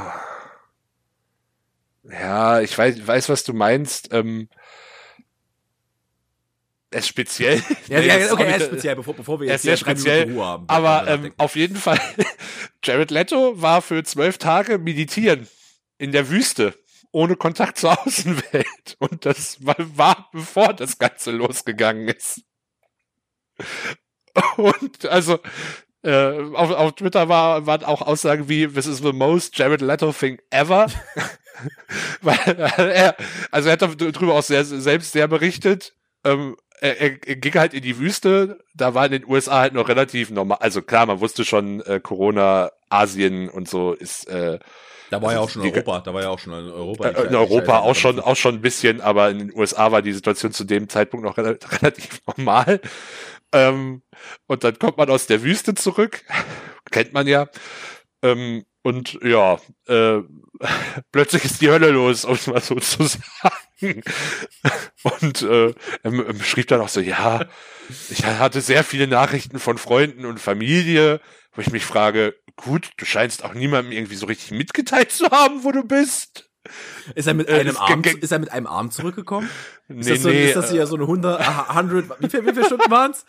[2.12, 4.14] Ja, ich weiß, weiß, was du meinst.
[4.14, 4.50] Ähm,
[6.92, 7.60] er ist speziell.
[7.88, 10.66] Ja, ja okay, er ist speziell, bevor, bevor wir jetzt sehr speziell, Ruhe haben.
[10.68, 12.00] Aber ähm, auf jeden Fall,
[12.84, 15.48] Jared Leto war für zwölf Tage meditieren
[15.98, 16.76] in der Wüste
[17.14, 18.98] ohne Kontakt zur Außenwelt.
[19.00, 22.42] Und das war, bevor das Ganze losgegangen ist.
[24.58, 25.40] Und also
[26.02, 30.12] äh, auf, auf Twitter war, waren auch Aussagen wie This is the most Jared Leto
[30.12, 30.88] thing ever.
[32.22, 33.16] Weil er,
[33.52, 35.94] also er hat darüber auch sehr, selbst sehr berichtet.
[36.26, 39.88] Ähm, er, er, ging halt in die Wüste, da war in den USA halt noch
[39.88, 40.58] relativ normal.
[40.62, 44.60] Also klar, man wusste schon, äh, Corona, Asien und so ist äh,
[45.14, 47.08] da war ja auch schon die, Europa, da war ja auch schon in Europa.
[47.10, 50.12] Äh, in Europa auch schon, auch schon ein bisschen, aber in den USA war die
[50.12, 52.82] Situation zu dem Zeitpunkt noch relativ normal.
[53.52, 54.02] Ähm,
[54.48, 56.24] und dann kommt man aus der Wüste zurück,
[56.92, 57.48] kennt man ja.
[58.24, 60.22] Ähm, und ja, äh,
[61.12, 64.02] plötzlich ist die Hölle los, um es mal so zu sagen.
[65.04, 67.46] Und äh, er schrieb dann auch so, ja,
[68.10, 71.22] ich hatte sehr viele Nachrichten von Freunden und Familie,
[71.54, 75.64] wo ich mich frage, gut, du scheinst auch niemandem irgendwie so richtig mitgeteilt zu haben,
[75.64, 76.50] wo du bist.
[77.16, 79.50] Ist er mit äh, einem Arm, ist er mit einem Arm zurückgekommen?
[79.90, 82.54] Nee, ist das, so, nee, ist das hier so eine 100, 100 wie viele, wie
[82.54, 83.26] viele Stunden waren's?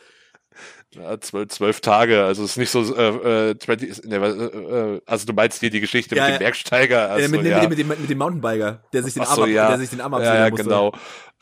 [0.95, 5.27] Ja, zwölf, zwölf Tage, also es ist nicht so äh, äh, 20, ne, äh, also
[5.27, 7.11] du meinst hier die Geschichte ja, mit dem Bergsteiger.
[7.11, 7.61] Also, ja, mit, ja.
[7.63, 9.69] Mit, mit, dem, mit dem Mountainbiker, der sich den Arm, so, ja.
[9.69, 10.65] der sich den Arm absägen ja, musste.
[10.65, 10.93] genau.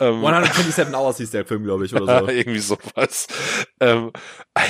[0.01, 2.29] Ähm, 127 Hours hieß der Film, glaube ich, oder so.
[2.29, 3.27] irgendwie sowas.
[3.81, 4.13] Ähm,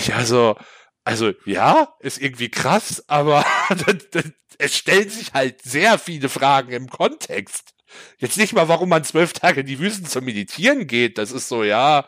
[0.06, 0.56] ja, so,
[1.04, 3.44] also ja, ist irgendwie krass, aber
[4.58, 7.74] es stellen sich halt sehr viele Fragen im Kontext.
[8.18, 11.18] Jetzt nicht mal, warum man zwölf Tage in die Wüsten zum Meditieren geht.
[11.18, 12.06] Das ist so, ja,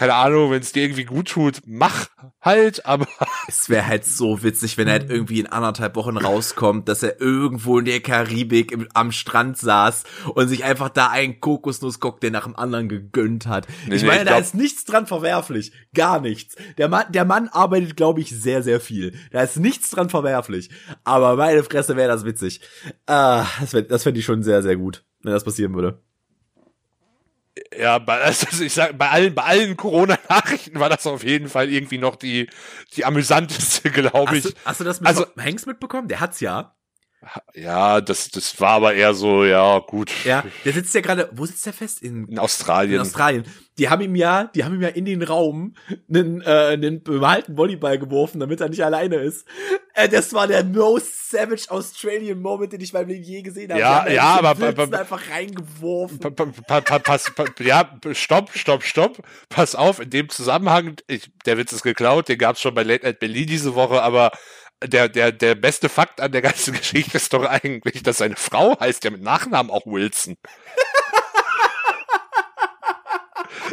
[0.00, 2.06] keine Ahnung, wenn es dir irgendwie gut tut, mach
[2.40, 3.06] halt, aber.
[3.48, 7.20] Es wäre halt so witzig, wenn er halt irgendwie in anderthalb Wochen rauskommt, dass er
[7.20, 12.44] irgendwo in der Karibik im, am Strand saß und sich einfach da einen Kokosnusscocktail nach
[12.44, 13.66] dem anderen gegönnt hat.
[13.88, 15.72] Nee, ich meine, nee, ich da ist nichts dran verwerflich.
[15.92, 16.56] Gar nichts.
[16.78, 19.18] Der Mann, der Mann arbeitet, glaube ich, sehr, sehr viel.
[19.32, 20.70] Da ist nichts dran verwerflich.
[21.04, 22.62] Aber meine Fresse wäre das witzig.
[23.06, 26.00] Ah, das, wär, das fände ich schon sehr, sehr gut, wenn das passieren würde
[27.76, 31.70] ja, bei, also ich sag, bei allen, bei allen Corona-Nachrichten war das auf jeden Fall
[31.70, 32.48] irgendwie noch die,
[32.94, 34.44] die amüsanteste, glaube ich.
[34.44, 36.08] Hast du, hast du das mit also, Hanks mitbekommen?
[36.08, 36.76] Der hat's ja.
[37.54, 40.10] Ja, das, das war aber eher so, ja, gut.
[40.24, 42.02] Ja, der sitzt ja gerade, wo sitzt der fest?
[42.02, 42.94] In, in Australien.
[42.94, 43.44] In Australien.
[43.76, 45.74] Die haben ihm ja, die haben ihm ja in den Raum
[46.08, 49.46] einen, äh, einen bemalten Volleyball geworfen, damit er nicht alleine ist.
[49.92, 53.80] Äh, das war der most savage Australian Moment, den ich beim Leben je gesehen habe.
[53.80, 56.18] Ja, ja, aber pa, einfach reingeworfen.
[56.20, 59.22] Pa, pa, pa, pass, pa, ja, stopp, stopp, stopp.
[59.50, 63.04] Pass auf, in dem Zusammenhang, ich, der Witz ist geklaut, den gab's schon bei Late
[63.04, 64.30] Night Berlin diese Woche, aber
[64.84, 68.78] der, der, der beste Fakt an der ganzen Geschichte ist doch eigentlich, dass seine Frau
[68.78, 70.36] heißt ja mit Nachnamen auch Wilson.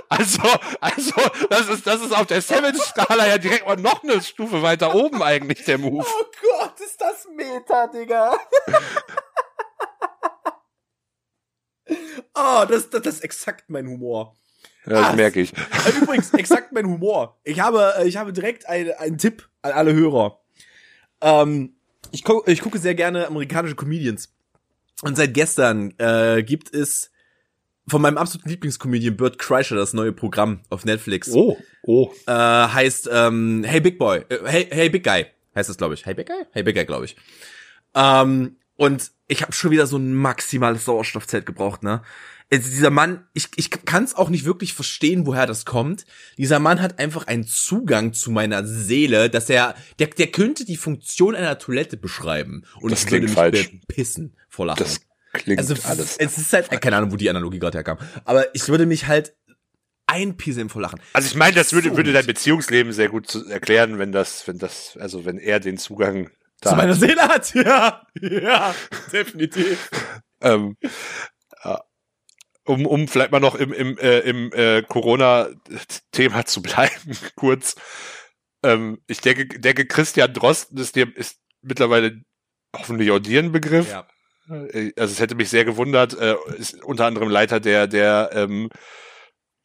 [0.09, 0.41] Also,
[0.79, 4.95] also, das ist, das ist auf der Seven-Skala ja direkt mal noch eine Stufe weiter
[4.95, 6.05] oben eigentlich, der Move.
[6.07, 8.37] Oh Gott, ist das Meta, Digga.
[12.35, 14.35] oh, das, das, das ist exakt mein Humor.
[14.85, 15.53] Ja, das ah, merke ich.
[16.01, 17.37] Übrigens, exakt mein Humor.
[17.43, 20.39] Ich habe, ich habe direkt einen Tipp an alle Hörer.
[21.21, 21.73] Ähm,
[22.12, 24.34] ich, gu ich gucke sehr gerne amerikanische Comedians.
[25.03, 27.12] Und seit gestern äh, gibt es
[27.88, 31.30] von meinem absoluten Lieblingscomedian Bert Kreischer das neue Programm auf Netflix.
[31.34, 32.12] Oh, oh.
[32.25, 35.25] Äh, heißt ähm, Hey Big Boy, äh, Hey Hey Big Guy
[35.56, 36.06] heißt das glaube ich.
[36.06, 37.15] Hey Big Guy, Hey Big Guy glaube ich.
[37.93, 42.03] Ähm, und ich habe schon wieder so ein maximales Sauerstoffzelt gebraucht, ne?
[42.49, 46.05] Also dieser Mann, ich, ich kann es auch nicht wirklich verstehen, woher das kommt.
[46.38, 50.77] Dieser Mann hat einfach einen Zugang zu meiner Seele, dass er, der, der könnte die
[50.77, 52.63] Funktion einer Toilette beschreiben.
[52.79, 53.69] Und das ich würde mich falsch.
[53.88, 54.79] pissen vor Lachen.
[54.79, 55.01] Das
[55.33, 56.15] klingt also, alles.
[56.17, 57.97] Es ist halt, keine Ahnung, wo die Analogie gerade herkam.
[58.23, 59.36] Aber ich würde mich halt
[60.05, 61.01] einpieseln vor Lachen.
[61.12, 64.57] Also ich meine, das würde, so würde dein Beziehungsleben sehr gut erklären, wenn das, wenn
[64.57, 66.29] das, also wenn er den Zugang
[66.62, 66.93] da zu meiner.
[66.95, 67.53] Seele hat.
[67.55, 68.73] Ja, ja,
[69.12, 69.89] definitiv.
[70.41, 70.77] ähm,
[72.67, 77.75] um, um vielleicht mal noch im, im, äh, im äh, Corona-Thema zu bleiben, kurz.
[78.63, 82.21] Ähm, ich denke, denke, Christian Drosten ist, dir, ist mittlerweile
[82.75, 83.89] hoffentlich auch dir ein Begriff.
[83.89, 84.08] Ja.
[84.49, 88.69] Äh, also es hätte mich sehr gewundert, äh, ist unter anderem Leiter der, der, ähm,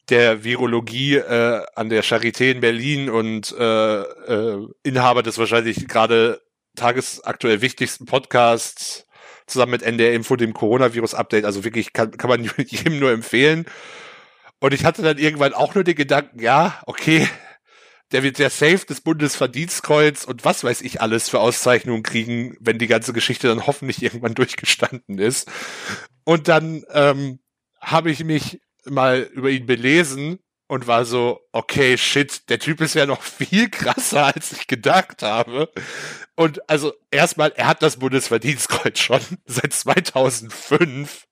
[0.09, 6.41] der Virologie äh, an der Charité in Berlin und äh, äh, Inhaber des wahrscheinlich gerade
[6.75, 9.05] tagesaktuell wichtigsten Podcasts
[9.53, 11.45] zusammen mit NDR Info, dem Coronavirus-Update.
[11.45, 13.65] Also wirklich kann, kann man jedem nur empfehlen.
[14.59, 17.27] Und ich hatte dann irgendwann auch nur den Gedanken, ja, okay,
[18.13, 22.77] der wird sehr safe des Bundesverdienstkreuz und was weiß ich alles für Auszeichnungen kriegen, wenn
[22.77, 25.49] die ganze Geschichte dann hoffentlich irgendwann durchgestanden ist.
[26.23, 27.39] Und dann ähm,
[27.81, 32.95] habe ich mich mal über ihn belesen und war so, okay, shit, der Typ ist
[32.95, 35.71] ja noch viel krasser, als ich gedacht habe.
[36.35, 41.25] Und also erstmal, er hat das Bundesverdienstkreuz schon seit 2005.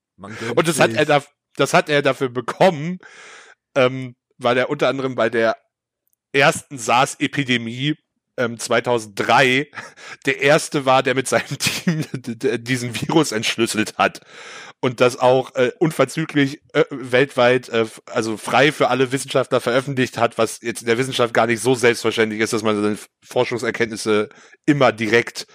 [0.56, 1.24] Und das hat er da,
[1.56, 3.00] das hat er dafür bekommen,
[3.76, 5.58] ähm, weil er unter anderem bei der
[6.34, 7.96] ersten SARS-Epidemie
[8.38, 9.68] ähm, 2003
[10.26, 14.22] der erste war, der mit seinem Team diesen Virus entschlüsselt hat
[14.82, 20.38] und das auch äh, unverzüglich äh, weltweit, äh, also frei für alle Wissenschaftler veröffentlicht hat,
[20.38, 24.30] was jetzt in der Wissenschaft gar nicht so selbstverständlich ist, dass man seine Forschungserkenntnisse
[24.66, 25.46] immer direkt,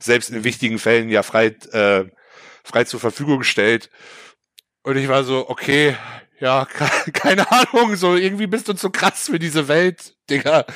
[0.00, 2.04] selbst in wichtigen Fällen ja frei, äh,
[2.64, 3.88] frei zur Verfügung stellt.
[4.82, 5.96] Und ich war so, okay,
[6.42, 6.66] ja,
[7.12, 10.66] keine Ahnung, so irgendwie bist du zu krass für diese Welt, Digga.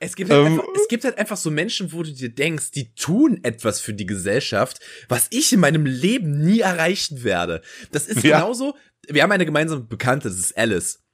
[0.00, 2.70] Es gibt, halt ähm, einfach, es gibt halt einfach so Menschen, wo du dir denkst,
[2.70, 4.80] die tun etwas für die Gesellschaft,
[5.10, 7.60] was ich in meinem Leben nie erreichen werde.
[7.92, 8.38] Das ist ja.
[8.40, 8.74] genauso,
[9.08, 11.04] wir haben eine gemeinsame Bekannte, das ist Alice.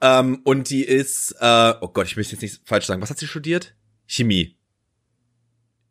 [0.00, 3.18] Ähm, und die ist, äh, oh Gott, ich möchte jetzt nicht falsch sagen, was hat
[3.18, 3.74] sie studiert?
[4.06, 4.56] Chemie.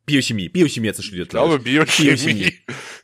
[0.05, 0.47] Biochemie.
[0.47, 1.57] Biochemie hat sie studiert, ich glaube.
[1.57, 1.63] Ich.
[1.63, 2.15] Biochemie.
[2.15, 2.53] Biochemie.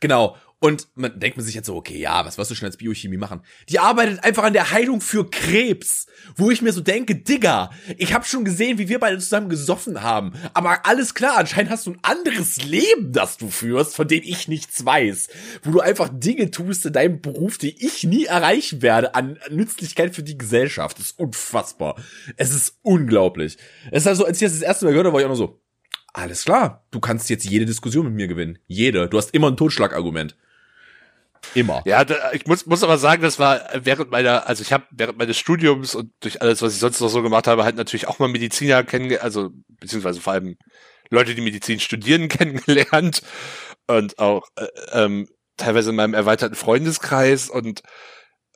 [0.00, 0.38] Genau.
[0.64, 3.18] Und man denkt man sich jetzt so, okay, ja, was wirst du schon als Biochemie
[3.18, 3.42] machen?
[3.68, 8.14] Die arbeitet einfach an der Heilung für Krebs, wo ich mir so denke, Digga, ich
[8.14, 10.32] habe schon gesehen, wie wir beide zusammen gesoffen haben.
[10.54, 14.48] Aber alles klar, anscheinend hast du ein anderes Leben, das du führst, von dem ich
[14.48, 15.28] nichts weiß.
[15.64, 20.14] Wo du einfach Dinge tust in deinem Beruf, die ich nie erreichen werde an Nützlichkeit
[20.14, 20.98] für die Gesellschaft.
[20.98, 21.96] Das ist unfassbar.
[22.38, 23.58] Es ist unglaublich.
[23.90, 25.36] Es ist also, als ich das das erste Mal gehört habe, war ich auch noch
[25.36, 25.60] so,
[26.14, 28.58] alles klar, du kannst jetzt jede Diskussion mit mir gewinnen.
[28.66, 29.10] Jede.
[29.10, 30.36] Du hast immer ein Totschlagargument.
[31.54, 31.82] Immer.
[31.84, 35.18] Ja, da, ich muss, muss aber sagen, das war während meiner, also ich habe während
[35.18, 38.18] meines Studiums und durch alles, was ich sonst noch so gemacht habe, halt natürlich auch
[38.18, 40.56] mal Mediziner kennengelernt, also beziehungsweise vor allem
[41.10, 43.22] Leute, die Medizin studieren, kennengelernt
[43.86, 47.82] und auch äh, ähm, teilweise in meinem erweiterten Freundeskreis und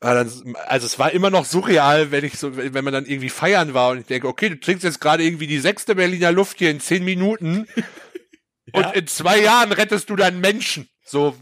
[0.00, 3.90] also es war immer noch surreal, wenn ich so, wenn man dann irgendwie feiern war
[3.90, 6.78] und ich denke, okay, du trinkst jetzt gerade irgendwie die sechste Berliner Luft hier in
[6.78, 8.74] zehn Minuten ja.
[8.74, 10.88] und in zwei Jahren rettest du deinen Menschen.
[11.04, 11.34] So,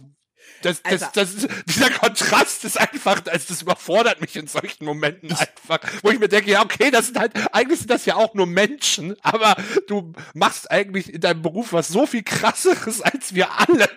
[0.67, 5.31] das, das, das, das, dieser Kontrast ist einfach, das, das überfordert mich in solchen Momenten
[5.31, 8.35] einfach, wo ich mir denke, ja, okay, das sind halt, eigentlich sind das ja auch
[8.35, 13.49] nur Menschen, aber du machst eigentlich in deinem Beruf was so viel krasseres als wir
[13.53, 13.89] alle.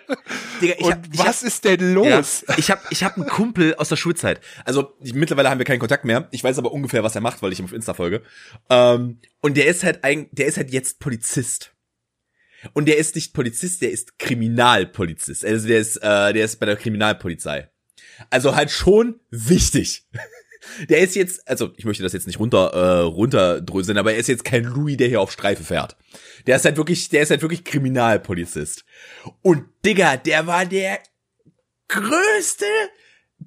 [0.60, 2.44] Digga, ich hab, ich was hab, ist denn los?
[2.48, 4.40] Ja, ich habe ich hab einen Kumpel aus der Schulzeit.
[4.64, 6.28] Also ich, mittlerweile haben wir keinen Kontakt mehr.
[6.30, 8.22] Ich weiß aber ungefähr, was er macht, weil ich ihm auf Insta folge.
[8.68, 11.72] Ähm, und der ist halt ein, der ist halt jetzt Polizist.
[12.72, 15.44] Und der ist nicht Polizist, der ist Kriminalpolizist.
[15.44, 17.70] Also der ist, äh, der ist bei der Kriminalpolizei.
[18.28, 20.06] Also halt schon wichtig.
[20.90, 24.28] Der ist jetzt, also ich möchte das jetzt nicht runter äh, runterdröseln, aber er ist
[24.28, 25.96] jetzt kein Louis, der hier auf Streife fährt.
[26.46, 28.84] Der ist halt wirklich, der ist halt wirklich Kriminalpolizist.
[29.40, 30.98] Und Digga, der war der
[31.88, 32.66] größte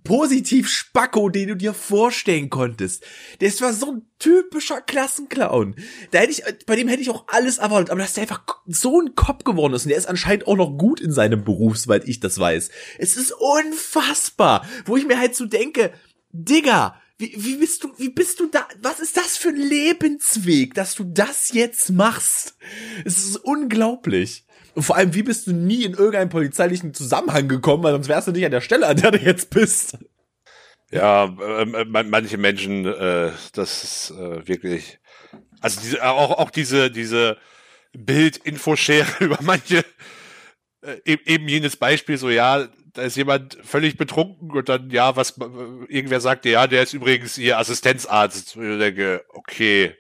[0.04, 3.04] positiv Spacko, den du dir vorstellen konntest.
[3.40, 5.76] Das war so ein typischer Klassenclown.
[6.12, 9.00] Da hätte ich, bei dem hätte ich auch alles erwartet, aber dass der einfach so
[9.00, 12.08] ein Kopf geworden ist und der ist anscheinend auch noch gut in seinem Beruf, soweit
[12.08, 12.70] ich das weiß.
[12.98, 15.94] Es ist unfassbar, wo ich mir halt so denke,
[16.32, 20.74] Digga, wie, wie bist du, wie bist du da, was ist das für ein Lebensweg,
[20.74, 22.58] dass du das jetzt machst?
[23.06, 24.46] Es ist unglaublich.
[24.76, 28.28] Und vor allem, wie bist du nie in irgendeinen polizeilichen Zusammenhang gekommen, weil sonst wärst
[28.28, 29.98] du nicht an der Stelle, an der du jetzt bist.
[30.92, 35.00] Ja, äh, manche Menschen, äh, das ist äh, wirklich,
[35.62, 37.38] also diese, auch, auch diese, diese
[37.94, 39.84] Bild-Infoschere über manche,
[40.82, 45.16] äh, e-, eben jenes Beispiel, so ja, da ist jemand völlig betrunken und dann, ja,
[45.16, 45.36] was,
[45.88, 48.56] irgendwer sagte, ja, der ist übrigens ihr Assistenzarzt.
[48.56, 49.96] Und ich denke, okay,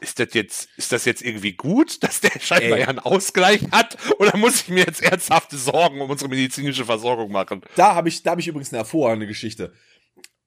[0.00, 3.96] ist das jetzt, ist das jetzt irgendwie gut, dass der scheinbar ja einen Ausgleich hat?
[4.18, 7.62] Oder muss ich mir jetzt ernsthafte Sorgen um unsere medizinische Versorgung machen?
[7.76, 9.72] Da habe ich, da habe ich übrigens eine hervorragende Geschichte.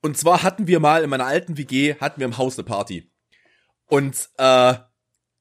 [0.02, 3.12] Und zwar hatten wir mal in meiner alten WG, hatten wir im Haus eine Party.
[3.88, 4.76] Und äh,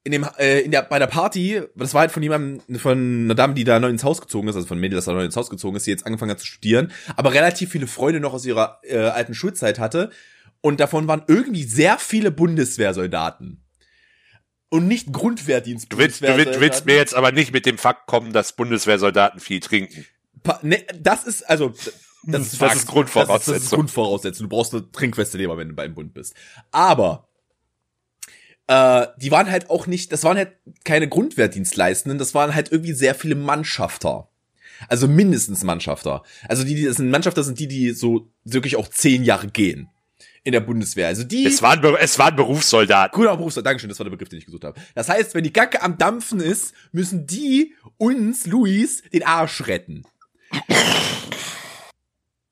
[0.05, 3.35] in dem, äh, in der, bei der Party, das war halt von jemandem, von einer
[3.35, 5.37] Dame, die da neu ins Haus gezogen ist, also von Mädel, das da neu ins
[5.37, 8.47] Haus gezogen ist, die jetzt angefangen hat zu studieren, aber relativ viele Freunde noch aus
[8.47, 10.11] ihrer äh, alten Schulzeit hatte.
[10.61, 13.66] Und davon waren irgendwie sehr viele Bundeswehrsoldaten
[14.69, 15.93] und nicht Grundwehrdienst.
[15.93, 19.41] Du willst, du willst, willst mir jetzt aber nicht mit dem Fakt kommen, dass Bundeswehrsoldaten
[19.41, 20.05] viel trinken.
[20.43, 21.69] Pa ne, das ist, also,
[22.25, 23.35] das ist, das ist Grundvoraussetzung.
[23.37, 24.49] Das ist, das ist Grundvoraussetzung.
[24.49, 26.35] Du brauchst eine Trinkweste lieber, wenn du beim Bund bist.
[26.73, 27.29] Aber,
[28.67, 30.53] äh, die waren halt auch nicht, das waren halt
[30.85, 34.29] keine Grundwehrdienstleistenden, das waren halt irgendwie sehr viele Mannschafter.
[34.89, 36.23] Also mindestens Mannschafter.
[36.49, 39.89] Also die, die, das sind Mannschafter sind die, die so wirklich auch zehn Jahre gehen
[40.47, 41.09] in der Bundeswehr.
[41.09, 41.45] Also die.
[41.45, 43.15] Es waren, es waren Berufssoldaten.
[43.17, 43.73] Guter Berufssoldat.
[43.73, 44.81] Dankeschön, das war der Begriff, den ich gesucht habe.
[44.95, 50.05] Das heißt, wenn die Gacke am Dampfen ist, müssen die uns, Luis, den Arsch retten.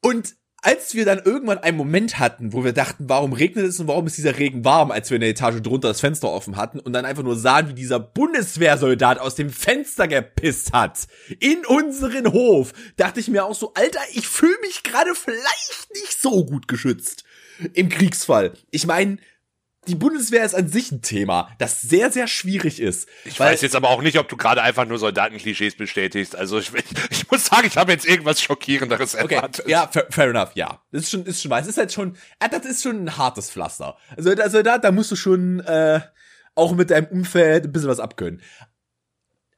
[0.01, 3.87] Und als wir dann irgendwann einen Moment hatten, wo wir dachten, warum regnet es und
[3.87, 6.81] warum ist dieser Regen warm, als wir in der Etage drunter das Fenster offen hatten
[6.81, 11.07] und dann einfach nur sahen, wie dieser Bundeswehrsoldat aus dem Fenster gepisst hat
[11.39, 16.21] in unseren Hof, dachte ich mir auch so, Alter, ich fühle mich gerade vielleicht nicht
[16.21, 17.25] so gut geschützt
[17.73, 18.53] im Kriegsfall.
[18.71, 19.19] Ich meine,
[19.87, 23.09] die Bundeswehr ist an sich ein Thema, das sehr, sehr schwierig ist.
[23.25, 26.37] Ich weiß jetzt aber auch nicht, ob du gerade einfach nur Soldatenklischees bestätigst.
[26.37, 26.73] Also ich,
[27.11, 29.69] ich, muss sagen, ich habe jetzt irgendwas Schockierenderes okay, erwartet.
[29.69, 30.83] Ja, fair, fair, enough, ja.
[30.91, 31.67] Das ist schon, ist schon weiß.
[31.67, 33.97] Das ist halt schon, äh, das ist schon ein hartes Pflaster.
[34.17, 36.01] Also, also da, da musst du schon äh,
[36.55, 38.41] auch mit deinem Umfeld ein bisschen was abkönnen.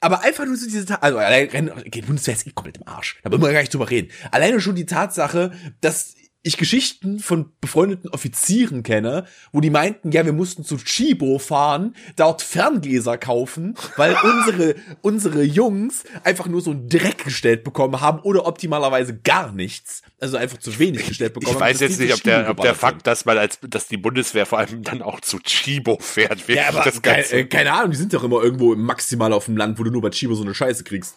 [0.01, 3.19] Aber einfach nur so diese, also allein, okay, die Bundeswehr ist eh komplett im Arsch.
[3.23, 4.11] Da wollen wir gar nicht drüber reden.
[4.31, 6.15] Alleine schon die Tatsache, dass
[6.47, 11.97] ich Geschichten von befreundeten Offizieren kenne, wo die meinten, ja, wir mussten zu Chibo fahren,
[12.15, 18.21] dort Ferngläser kaufen, weil unsere, unsere Jungs einfach nur so einen Dreck gestellt bekommen haben
[18.21, 20.03] oder optimalerweise gar nichts.
[20.21, 21.69] Also einfach zu wenig gestellt bekommen ich haben.
[21.69, 24.47] Ich weiß jetzt nicht, ob der, ob der Fakt, dass man als, dass die Bundeswehr
[24.47, 27.31] vor allem dann auch zu Chibo fährt, wirklich ja, aber das Ganze.
[27.31, 30.03] Keine, keine Ahnung, die sind doch immer irgendwo maximal auf dem Land, wo du nur
[30.03, 31.17] bei Chibo so eine Scheiße kriegst.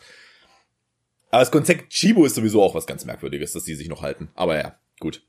[1.30, 4.30] Aber das Konzept Chibo ist sowieso auch was ganz Merkwürdiges, dass die sich noch halten.
[4.34, 4.80] Aber ja.
[5.00, 5.24] Gut.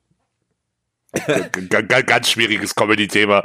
[2.06, 3.42] ganz schwieriges Comedy-Thema.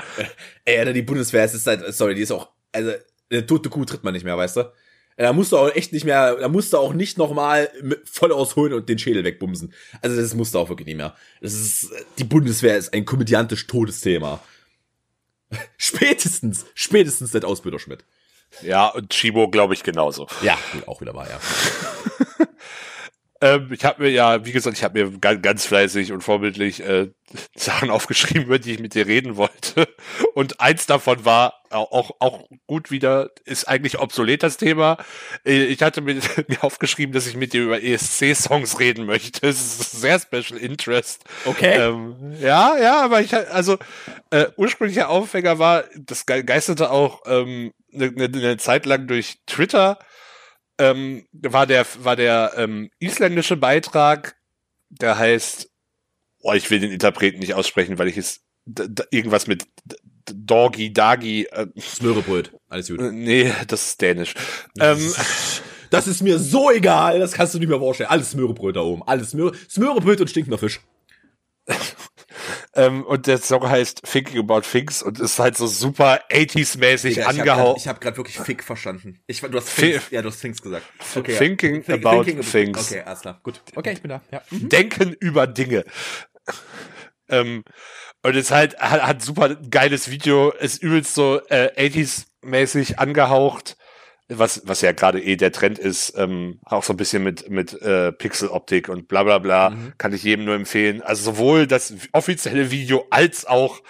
[0.66, 2.92] Ey, Alter, die Bundeswehr, es ist halt, sorry, die ist auch, also,
[3.32, 4.72] eine tote Kuh tritt man nicht mehr, weißt du?
[5.18, 7.72] Da musst du auch echt nicht mehr, da musst du auch nicht nochmal
[8.04, 9.74] voll ausholen und den Schädel wegbumsen.
[10.02, 11.16] Also das musst du auch wirklich nicht mehr.
[11.40, 11.90] Das ist,
[12.20, 14.42] die Bundeswehr ist ein komödiantisch Todesthema.
[15.78, 18.04] spätestens, spätestens seit Ausbilderschmidt.
[18.62, 20.28] Ja, und Chibo glaube ich genauso.
[20.42, 21.40] Ja, auch wieder mal, ja.
[23.42, 26.82] Ähm, ich habe mir ja, wie gesagt, ich habe mir ganz, ganz fleißig und vorbildlich
[26.82, 27.10] äh,
[27.56, 29.88] Sachen aufgeschrieben, über die ich mit dir reden wollte.
[30.34, 34.98] Und eins davon war auch, auch gut wieder, ist eigentlich obsolet das Thema.
[35.46, 36.16] Äh, ich hatte mir,
[36.48, 39.42] mir aufgeschrieben, dass ich mit dir über ESC-Songs reden möchte.
[39.42, 41.26] Das ist sehr Special Interest.
[41.44, 41.76] Okay.
[41.78, 43.78] Ähm, ja, ja, aber ich also
[44.30, 50.00] äh, ursprünglicher Aufhänger war, das geisterte auch ähm, eine, eine Zeit lang durch Twitter
[50.80, 54.38] ähm, war der, war der ähm, isländische Beitrag,
[54.90, 55.70] der heißt,
[56.40, 58.42] oh, ich will den Interpreten nicht aussprechen, weil ich es
[59.12, 59.68] irgendwas mit
[60.26, 61.48] Doggy, Dagi.
[61.52, 63.00] Äh, Smörebröt, alles gut.
[63.00, 64.34] Äh, nee, das ist dänisch.
[64.80, 65.14] ähm,
[65.90, 68.10] das ist mir so egal, das kannst du nicht mehr vorstellen.
[68.10, 70.82] Alles Smörebröt da oben, alles Smöre, Smörebröt und stinkender Fisch.
[72.76, 77.78] Ähm, und der Song heißt Thinking About Things und ist halt so super 80s-mäßig angehaucht.
[77.80, 79.22] Ich habe gerade wirklich Fick verstanden.
[79.28, 80.86] Ich, du hast Things, ja, du hast Things gesagt.
[81.16, 81.96] Okay, Thinking ja.
[81.96, 82.92] About Thinking Things.
[82.92, 83.40] Okay, alles klar.
[83.44, 83.62] Gut.
[83.76, 84.22] Okay, ich bin da.
[84.30, 84.42] Ja.
[84.50, 84.70] Mhm.
[84.70, 85.86] Denken über Dinge.
[87.30, 87.64] ähm,
[88.24, 93.78] und es halt hat, hat super geiles Video, ist übelst so äh, 80s-mäßig angehaucht
[94.28, 97.80] was, was ja gerade eh der Trend ist, ähm, auch so ein bisschen mit, mit
[97.82, 99.94] äh, Pixeloptik und bla bla bla, mhm.
[99.98, 101.02] kann ich jedem nur empfehlen.
[101.02, 103.82] Also sowohl das offizielle Video als auch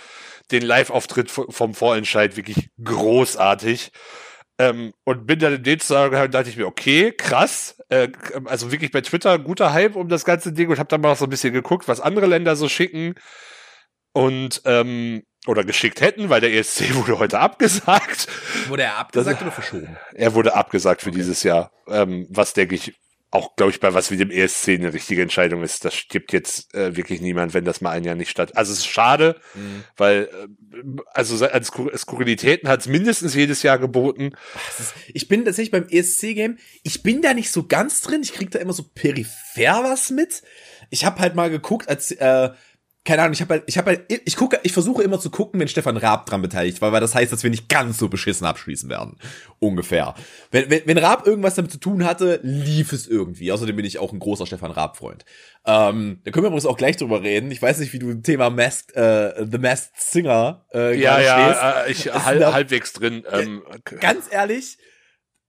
[0.52, 3.92] den Live-Auftritt vom Vorentscheid wirklich großartig.
[4.58, 7.78] Ähm, und bin dann in den Zusammenhang dachte ich mir, okay, krass.
[7.90, 8.10] Äh,
[8.46, 11.26] also wirklich bei Twitter guter Hype um das ganze Ding und habe dann mal so
[11.26, 13.16] ein bisschen geguckt, was andere Länder so schicken.
[14.14, 18.28] Und ähm, oder geschickt hätten, weil der ESC wurde heute abgesagt.
[18.68, 19.98] Wurde er abgesagt das, oder verschoben?
[20.14, 21.18] Er wurde abgesagt für okay.
[21.20, 22.93] dieses Jahr, ähm, was denke ich
[23.36, 25.84] auch, glaube ich, bei was wie dem ESC eine richtige Entscheidung ist.
[25.84, 28.56] Das stirbt jetzt äh, wirklich niemand, wenn das mal ein Jahr nicht statt.
[28.56, 29.84] Also es ist schade, mhm.
[29.98, 34.32] weil äh, also an Skurrilitäten hat es mindestens jedes Jahr geboten.
[34.80, 38.22] Ist, ich bin tatsächlich beim ESC-Game, ich bin da nicht so ganz drin.
[38.24, 40.41] Ich krieg da immer so peripher was mit.
[40.89, 42.52] Ich habe halt mal geguckt, als äh,
[43.06, 45.60] keine Ahnung, ich habe halt, ich habe halt, ich gucke, ich versuche immer zu gucken,
[45.60, 48.47] wenn Stefan Raab dran beteiligt war, weil das heißt, dass wir nicht ganz so beschissen
[48.47, 49.18] abschließen werden.
[49.60, 50.16] Ungefähr.
[50.49, 53.51] Wenn, wenn, wenn Raab irgendwas damit zu tun hatte, lief es irgendwie.
[53.51, 55.24] Außerdem bin ich auch ein großer Stefan Raab-Freund.
[55.68, 57.51] Ähm, da können wir übrigens auch gleich drüber reden.
[57.51, 61.91] Ich weiß nicht, wie du Thema Masked, äh, The Masked Singer äh, Ja, ja, äh,
[61.91, 63.24] ich halb, halbwegs drin.
[63.32, 63.62] Ähm,
[63.99, 64.80] ganz ehrlich,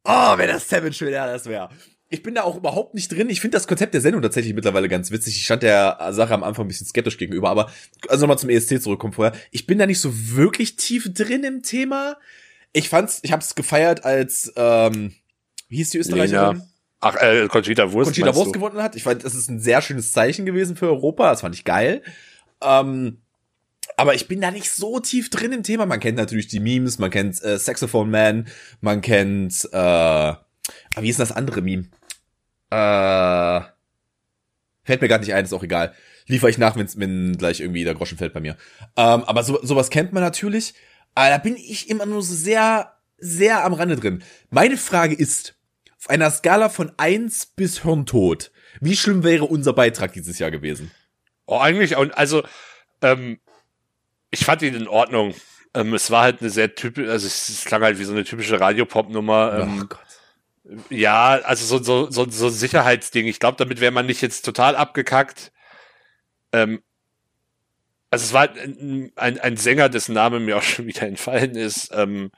[0.04, 1.70] oh, wenn das Savage wäre, das wäre
[2.08, 3.28] ich bin da auch überhaupt nicht drin.
[3.30, 5.36] Ich finde das Konzept der Sendung tatsächlich mittlerweile ganz witzig.
[5.36, 7.70] Ich stand der Sache am Anfang ein bisschen skeptisch gegenüber, aber
[8.08, 9.34] also nochmal zum ESC zurückkommen vorher.
[9.50, 12.16] Ich bin da nicht so wirklich tief drin im Thema.
[12.72, 15.14] Ich fand's, ich hab's gefeiert, als ähm,
[15.68, 16.58] wie hieß die Österreicherin?
[16.58, 16.68] Lena.
[17.00, 18.08] Ach, äh, Conchita Wurst.
[18.08, 18.94] Conchita Wurst gewonnen hat.
[18.94, 21.30] Ich fand, das ist ein sehr schönes Zeichen gewesen für Europa.
[21.30, 22.02] Das fand ich geil.
[22.62, 23.18] Ähm,
[23.96, 25.86] aber ich bin da nicht so tief drin im Thema.
[25.86, 28.46] Man kennt natürlich die Memes, man kennt äh, Saxophone Man,
[28.80, 30.34] man kennt äh,
[30.94, 31.86] aber wie ist denn das andere Meme?
[32.70, 33.60] Äh,
[34.84, 35.94] fällt mir gar nicht ein, ist auch egal.
[36.26, 38.56] Liefer ich nach, wenn's, wenn gleich irgendwie der Groschen fällt bei mir.
[38.96, 40.74] Ähm, aber so, sowas kennt man natürlich.
[41.14, 44.22] Aber da bin ich immer nur so sehr, sehr am Rande drin.
[44.50, 45.54] Meine Frage ist,
[45.98, 48.50] auf einer Skala von eins bis Hirntod,
[48.80, 50.90] wie schlimm wäre unser Beitrag dieses Jahr gewesen?
[51.46, 52.42] Oh, eigentlich, also,
[53.02, 53.38] ähm,
[54.30, 55.34] ich fand ihn in Ordnung.
[55.74, 58.60] Ähm, es war halt eine sehr typische, also es klang halt wie so eine typische
[58.60, 59.60] Radiopop-Nummer.
[59.60, 60.05] Ähm, oh Gott.
[60.90, 63.26] Ja, also so, so, so, so Sicherheitsding.
[63.26, 65.52] Ich glaube, damit wäre man nicht jetzt total abgekackt.
[66.52, 66.82] Ähm,
[68.10, 71.90] also es war ein, ein, ein Sänger, dessen Name mir auch schon wieder entfallen ist.
[71.92, 72.30] Ähm,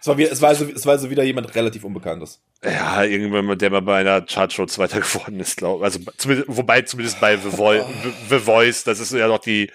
[0.00, 2.42] es war, wie, es, war also, es war also wieder jemand relativ Unbekanntes.
[2.62, 7.20] Ja, irgendwann, der mal bei einer Chartshow Zweiter geworden ist, glaube Also zumindest, wobei zumindest
[7.20, 7.86] bei The, Vo oh.
[8.28, 9.70] The Voice, das ist ja noch die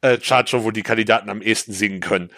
[0.00, 2.30] äh, Chartshow, wo die Kandidaten am ehesten singen können.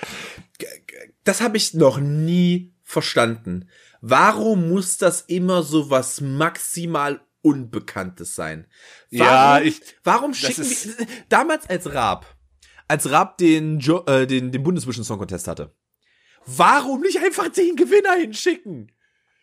[1.23, 3.69] Das habe ich noch nie verstanden.
[4.01, 8.67] Warum muss das immer so was maximal Unbekanntes sein?
[9.11, 9.81] Warum, ja, ich.
[10.05, 12.27] Warum schicken wir, damals als Raab,
[12.89, 15.75] als Raab den, jo, äh, den, den Bundesvision Song Contest hatte,
[16.47, 18.93] warum nicht einfach den Gewinner hinschicken?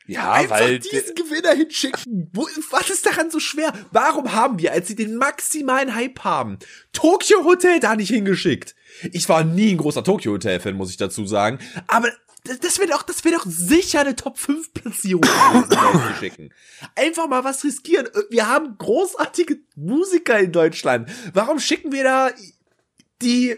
[0.07, 2.29] Ja, Einfach weil diesen Gewinner hinschicken.
[2.31, 3.73] Wo, was ist daran so schwer?
[3.91, 6.59] Warum haben wir, als sie den maximalen Hype haben,
[6.93, 8.73] Tokyo Hotel da nicht hingeschickt?
[9.11, 12.09] Ich war nie ein großer Tokyo Hotel Fan, muss ich dazu sagen, aber
[12.47, 15.23] das wäre doch, das wäre doch sicher eine Top 5 Platzierung
[15.69, 16.53] zu schicken.
[16.95, 18.07] Einfach mal was riskieren.
[18.29, 21.09] Wir haben großartige Musiker in Deutschland.
[21.33, 22.31] Warum schicken wir da
[23.21, 23.57] die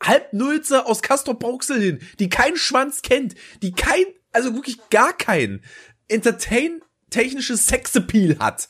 [0.00, 5.62] Halbnulze aus Castor Brauxel hin, die keinen Schwanz kennt, die kein, also wirklich gar kein
[6.08, 8.68] Entertain-technisches Sexappeal hat?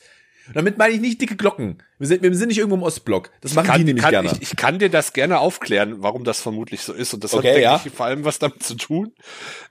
[0.53, 1.83] Damit meine ich nicht dicke Glocken.
[1.99, 3.29] Wir sind, wir sind nicht irgendwo im Ostblock.
[3.41, 4.31] Das machen kann, die nämlich kann, gerne.
[4.31, 7.13] Ich, ich kann dir das gerne aufklären, warum das vermutlich so ist.
[7.13, 7.81] Und das Okay, hat, denke ja.
[7.85, 9.13] ich, vor allem was damit zu tun,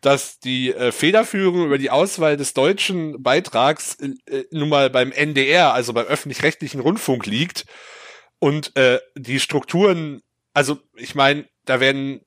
[0.02, 5.10] dass die äh, Federführung über die Auswahl des deutschen Beitrags äh, äh, nun mal beim
[5.10, 7.64] NDR, also beim öffentlich-rechtlichen Rundfunk liegt.
[8.38, 10.20] Und äh, die Strukturen,
[10.52, 12.20] also ich meine, da werden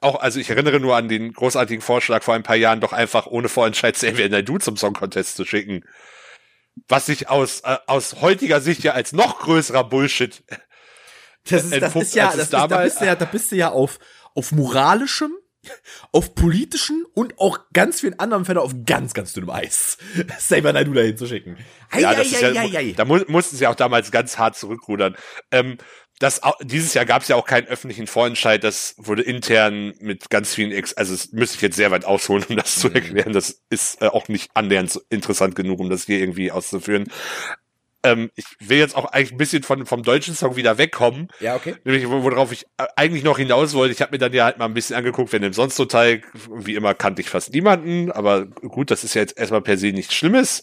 [0.00, 3.26] auch, also ich erinnere nur an den großartigen Vorschlag vor ein paar Jahren, doch einfach
[3.26, 5.84] ohne Vorentscheid Xavier Naidoo zum Song Contest zu schicken.
[6.88, 10.42] Was sich aus, äh, aus heutiger Sicht ja als noch größerer Bullshit
[11.48, 13.56] Das ist, das entpuppt, ist ja, das ist, da bist du ja, da bist du
[13.56, 13.98] ja auf,
[14.34, 15.32] auf moralischem,
[16.12, 19.98] auf politischen und auch ganz vielen anderen Fällen auf ganz, ganz dünnem Eis.
[20.38, 21.56] Saber Naidu dahin zu schicken.
[21.90, 24.56] Ei, Ja, ei, das ei, ja, ei, da mu mussten sie auch damals ganz hart
[24.56, 25.16] zurückrudern.
[25.50, 25.78] Ähm,
[26.20, 30.54] das, dieses Jahr gab es ja auch keinen öffentlichen Vorentscheid, das wurde intern mit ganz
[30.54, 32.94] vielen, Ex also es müsste ich jetzt sehr weit ausholen, um das zu Mhm.
[32.94, 33.32] erklären.
[33.32, 37.10] Das ist äh, auch nicht annähernd so interessant genug, um das hier irgendwie auszuführen.
[38.04, 41.28] Ähm, ich will jetzt auch eigentlich ein bisschen von, vom deutschen Song wieder wegkommen.
[41.40, 41.74] Ja, okay.
[41.84, 44.58] Nämlich, wo- worauf ich äh, eigentlich noch hinaus wollte, ich habe mir dann ja halt
[44.58, 46.22] mal ein bisschen angeguckt, wenn im sonst so Teil,
[46.54, 49.88] wie immer kannte ich fast niemanden, aber gut, das ist ja jetzt erstmal per se
[49.92, 50.62] nichts Schlimmes.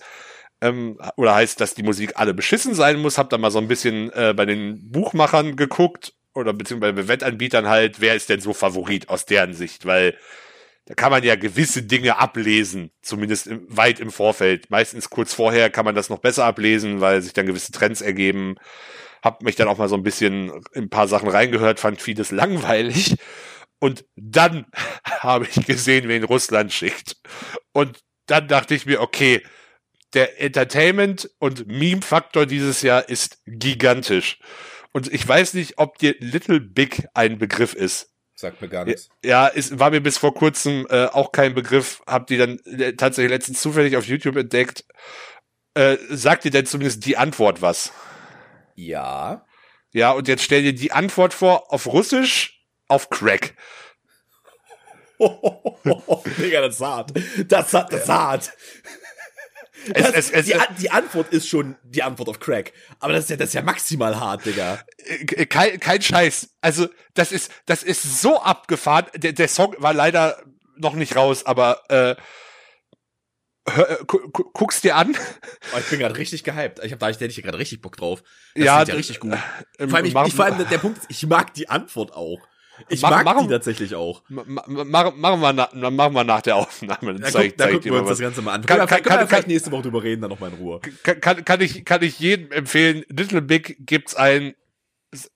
[0.62, 3.68] Ähm, oder heißt, dass die Musik alle beschissen sein muss, hab dann mal so ein
[3.68, 8.54] bisschen äh, bei den Buchmachern geguckt oder beziehungsweise bei Wettanbietern halt, wer ist denn so
[8.54, 10.16] Favorit aus deren Sicht, weil
[10.92, 14.70] da kann man ja gewisse Dinge ablesen, zumindest im, weit im Vorfeld.
[14.70, 18.56] Meistens kurz vorher kann man das noch besser ablesen, weil sich dann gewisse Trends ergeben.
[19.24, 22.32] Hab mich dann auch mal so ein bisschen in ein paar Sachen reingehört, fand vieles
[22.32, 23.16] langweilig.
[23.80, 24.66] Und dann
[25.06, 27.16] habe ich gesehen, wen Russland schickt.
[27.72, 29.42] Und dann dachte ich mir, okay,
[30.14, 34.40] der Entertainment- und Meme-Faktor dieses Jahr ist gigantisch.
[34.92, 38.11] Und ich weiß nicht, ob dir Little Big ein Begriff ist.
[38.42, 38.88] Sagt mir gar
[39.24, 42.02] Ja, es war mir bis vor kurzem äh, auch kein Begriff.
[42.08, 44.84] Hab die dann äh, tatsächlich letztens zufällig auf YouTube entdeckt.
[45.76, 47.94] Äh, sagt dir denn zumindest die Antwort was?
[48.74, 49.46] Ja.
[49.94, 53.54] Ja, und jetzt stell dir die Antwort vor auf Russisch auf Crack.
[55.20, 57.12] Digga, das ist hart.
[57.48, 58.52] Das, das ist hart.
[59.94, 62.74] Es, Das, es, es, die, die Antwort ist schon die Antwort auf Crack.
[63.00, 64.80] Aber das ist ja, das ist ja maximal hart, Digga.
[64.98, 66.50] äh, kein, kein Scheiß.
[66.62, 69.06] Also, das ist, das ist so abgefahren.
[69.16, 70.42] Der, der Song war leider
[70.78, 72.16] noch nicht raus, aber äh,
[73.68, 75.16] hör, äh, gu, gu, guck's dir an.
[75.74, 76.84] Oh, ich bin gerade richtig gehyped.
[76.84, 78.24] Ich hab da, ich hätte ich gerade richtig Bock drauf.
[78.56, 79.34] Das Ja, ja richtig gut.
[79.80, 82.40] Ähm, Vor allem, ich, ich, vor allem der Punkt ist, ich mag die Antwort auch.
[82.90, 84.22] Ich mag machen- die tatsächlich auch.
[84.30, 84.64] ma- ma-
[85.14, 87.14] Machen, wir nach, machen wir nach der Aufnahme.
[87.14, 88.20] Dann Da, zeig, guck, da gucken wir uns das was.
[88.20, 88.66] Ganze mal an.
[88.66, 90.80] Kann- kann- wir kann- vielleicht kann- nächste Woche drüber reden, dann nochmal in Ruhe.
[91.04, 93.04] kann, kann, kann ich kann ich jedem empfehlen.
[93.10, 94.54] Little Big gibt's ein.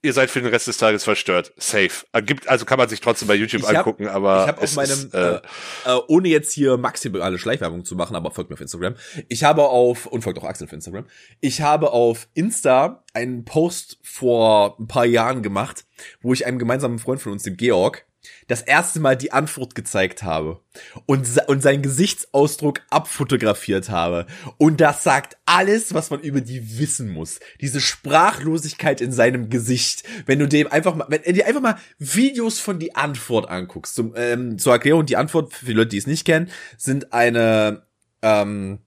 [0.02, 1.52] Ihr seid für den Rest des Tages verstört.
[1.58, 1.90] Safe.
[2.14, 4.76] Äh, Gibt also kann man sich trotzdem bei YouTube hab- angucken, aber ich habe auf
[4.76, 8.62] meinem, ist, äh, äh, ohne jetzt hier maximale Schleichwerbung zu machen, aber folgt mir auf
[8.62, 8.96] Instagram.
[9.28, 11.06] Ich habe auf, und folgt auch Axel auf Instagram,
[11.42, 15.86] ich habe auf Insta einen Post vor ein paar Jahren gemacht,
[16.22, 18.05] wo ich einem gemeinsamen Freund von uns, dem Georg,
[18.48, 20.60] das erste Mal die Antwort gezeigt habe
[21.06, 24.28] und, und seinen Gesichtsausdruck abfotografiert habe.
[24.58, 27.40] Und das sagt alles, was man über die wissen muss.
[27.62, 30.04] Diese Sprachlosigkeit in seinem Gesicht.
[30.26, 33.96] Wenn du dem einfach mal, wenn du dir einfach mal Videos von die Antwort anguckst.
[33.96, 37.84] Zum, ähm, zur Erklärung, die Antwort, für die Leute, die es nicht kennen, sind eine
[38.22, 38.80] ähm,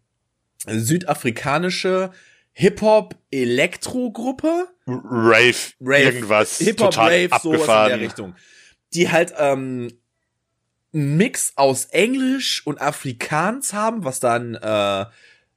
[0.67, 2.11] südafrikanische
[2.53, 4.69] Hip-Hop-Elektro-Gruppe.
[4.87, 7.89] Rave, Rave, irgendwas Hip-Hop, total Rave, sowas in abgefahren.
[7.91, 8.35] der Richtung.
[8.95, 9.93] Die halt ähm,
[10.93, 15.05] einen Mix aus Englisch und Afrikaans haben, was dann äh,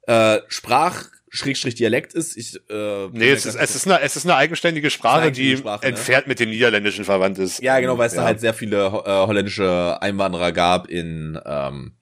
[0.08, 2.36] äh, Sprach Schrägstrich Dialekt ist.
[2.36, 5.62] Ich, äh, Nee, es ist, es ist eine, es ist eine eigenständige Sprache, eigenständige die
[5.62, 5.92] Sprache, ne?
[5.92, 7.62] entfernt mit dem Niederländischen verwandt ist.
[7.62, 8.22] ja, genau, weil es ja.
[8.22, 11.94] da halt sehr viele äh, holländische Einwanderer gab in ähm,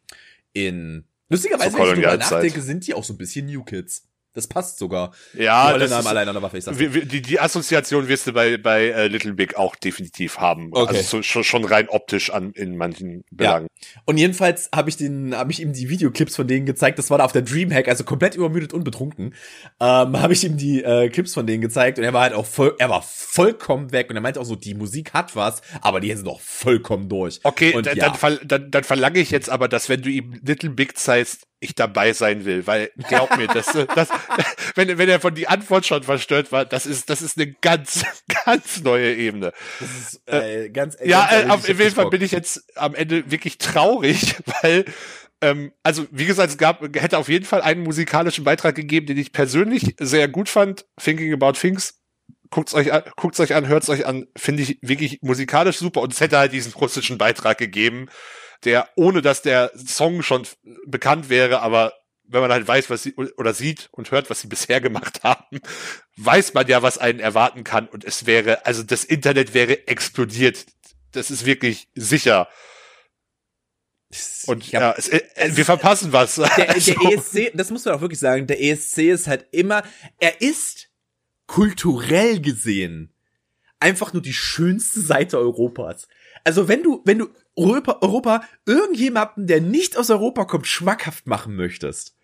[0.53, 4.07] in lustigerweise, wenn ich drüber nachdenke, sind die auch so ein bisschen New Kids.
[4.33, 5.11] Das passt sogar.
[5.33, 6.57] Ja, die das ist, allein an der Waffe.
[6.59, 10.37] Ich sag's wir- die, die Assoziation wirst du bei, bei äh, Little Big auch definitiv
[10.37, 10.69] haben.
[10.71, 10.97] Okay.
[10.97, 13.67] Also so, schon, schon rein optisch an, in manchen Belangen.
[14.05, 16.99] Und jedenfalls habe ich den, habe ich ihm die Videoclips von denen gezeigt.
[16.99, 19.33] Das war da auf der Dreamhack, also komplett übermüdet und betrunken.
[19.79, 22.45] Ähm, habe ich ihm die äh, Clips von denen gezeigt und er war halt auch
[22.45, 25.99] voll, er war vollkommen weg und er meinte auch so, die Musik hat was, aber
[25.99, 27.39] die sind doch vollkommen durch.
[27.43, 28.13] Okay, und dann, ja,
[28.45, 32.13] dann, dann verlange ich jetzt aber, dass wenn du ihm Little Big zeigst, ich dabei
[32.13, 34.09] sein will, weil glaub mir, das, das,
[34.75, 38.05] wenn, wenn er von die Antwort schon verstört war, das ist, das ist eine ganz,
[38.45, 39.51] ganz neue Ebene.
[39.79, 43.29] das ist äh, ganz Ja, ganz äh, auf jeden Fall bin ich jetzt am Ende
[43.29, 44.85] wirklich traurig, weil
[45.41, 49.17] ähm, also wie gesagt, es gab hätte auf jeden Fall einen musikalischen Beitrag gegeben, den
[49.17, 50.85] ich persönlich sehr gut fand.
[51.01, 51.95] Thinking About Things.
[52.51, 56.13] Guckt's euch an, guckt's euch an, hört's euch an, finde ich wirklich musikalisch super und
[56.13, 58.07] es hätte halt diesen russischen Beitrag gegeben,
[58.65, 60.47] der ohne dass der Song schon
[60.85, 61.93] bekannt wäre, aber
[62.23, 65.59] wenn man halt weiß, was sie oder sieht und hört, was sie bisher gemacht haben,
[66.17, 70.65] weiß man ja, was einen erwarten kann und es wäre, also das Internet wäre explodiert.
[71.11, 72.47] Das ist wirklich sicher.
[74.45, 76.35] Und ja, ja es, äh, es, wir verpassen was.
[76.35, 76.93] Der, der also.
[76.93, 79.83] ESC, das muss man auch wirklich sagen, der ESC ist halt immer,
[80.19, 80.89] er ist
[81.47, 83.13] kulturell gesehen
[83.79, 86.07] einfach nur die schönste Seite Europas.
[86.43, 87.29] Also wenn du, wenn du
[87.59, 92.15] Europa, Europa irgendjemanden, der nicht aus Europa kommt, schmackhaft machen möchtest,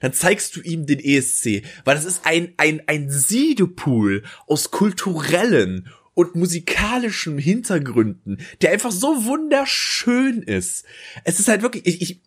[0.00, 5.88] dann zeigst du ihm den ESC, weil das ist ein, ein, ein Siedepool aus kulturellen
[6.14, 10.84] und musikalischen Hintergründen, der einfach so wunderschön ist.
[11.24, 12.20] Es ist halt wirklich, ich, ich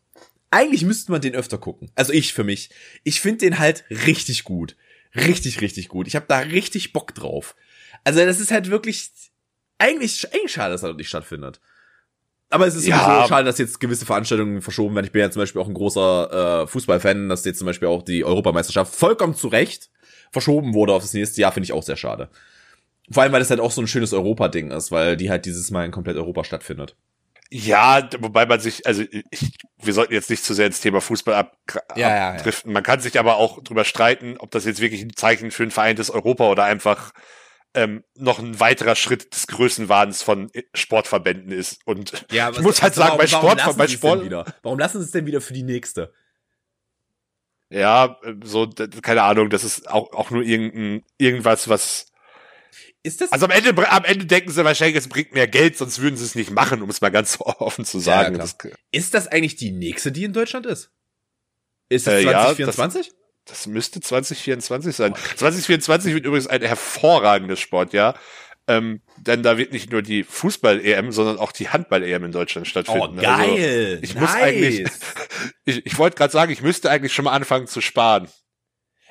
[0.50, 1.92] eigentlich müsste man den öfter gucken.
[1.96, 2.70] Also ich für mich.
[3.04, 4.76] Ich finde den halt richtig gut.
[5.14, 6.08] Richtig, richtig gut.
[6.08, 7.56] Ich habe da richtig Bock drauf.
[8.04, 9.12] Also das ist halt wirklich
[9.78, 11.60] eigentlich, eigentlich schade, dass er nicht stattfindet.
[12.50, 13.26] Aber es ist ja.
[13.28, 15.06] schade, dass jetzt gewisse Veranstaltungen verschoben werden.
[15.06, 18.04] Ich bin ja zum Beispiel auch ein großer äh, Fußballfan, dass jetzt zum Beispiel auch
[18.04, 19.90] die Europameisterschaft vollkommen zu Recht
[20.32, 22.30] verschoben wurde auf das nächste Jahr, finde ich auch sehr schade.
[23.10, 25.72] Vor allem, weil das halt auch so ein schönes Europa-Ding ist, weil die halt dieses
[25.72, 26.96] Mal in komplett Europa stattfindet.
[27.52, 31.36] Ja, wobei man sich, also ich, wir sollten jetzt nicht zu sehr ins Thema Fußball
[31.36, 31.58] ab,
[31.96, 32.70] ja, abdriften.
[32.70, 32.74] Ja, ja.
[32.74, 35.72] Man kann sich aber auch drüber streiten, ob das jetzt wirklich ein Zeichen für ein
[35.72, 37.14] vereintes Europa oder einfach
[37.76, 41.86] ähm, noch ein weiterer Schritt des Größenwahns von Sportverbänden ist.
[41.86, 44.32] Und ja, ich muss halt sagen, bei Sport, bei Sport,
[44.64, 46.14] warum lassen sie es denn wieder für die nächste?
[47.70, 48.70] Ja, so,
[49.02, 52.12] keine Ahnung, das ist auch, auch nur irgendein, irgendwas, was,
[53.06, 56.02] ist das also am Ende, am Ende denken sie wahrscheinlich, es bringt mehr Geld, sonst
[56.02, 58.36] würden sie es nicht machen, um es mal ganz offen zu sagen.
[58.36, 58.58] Ja, das,
[58.92, 60.90] ist das eigentlich die nächste, die in Deutschland ist?
[61.88, 63.06] Ist das äh, 2024?
[63.06, 65.14] Ja, das, das müsste 2024 sein.
[65.36, 68.16] 2024 wird übrigens ein hervorragendes Sportjahr.
[68.68, 73.20] Ähm, denn da wird nicht nur die Fußball-EM, sondern auch die Handball-EM in Deutschland stattfinden.
[73.20, 73.92] Oh, geil!
[73.92, 74.22] Also ich nice.
[74.22, 74.88] muss eigentlich,
[75.66, 78.28] ich, ich wollte gerade sagen, ich müsste eigentlich schon mal anfangen zu sparen.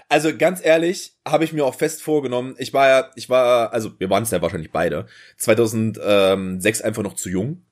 [0.09, 2.57] Also ganz ehrlich, habe ich mir auch fest vorgenommen.
[2.59, 5.07] Ich war ja, ich war, also wir waren es ja wahrscheinlich beide.
[5.37, 7.65] 2006 einfach noch zu jung.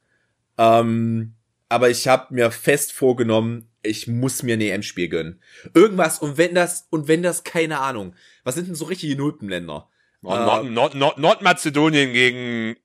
[0.58, 1.34] Ähm,
[1.68, 5.40] aber ich habe mir fest vorgenommen, ich muss mir ein EM-Spiel gönnen.
[5.74, 8.14] Irgendwas, und wenn das, und wenn das, keine Ahnung.
[8.44, 9.88] Was sind denn so richtige Nulpenländer?
[10.22, 12.76] Nord, Nord, Nord, Nordmazedonien gegen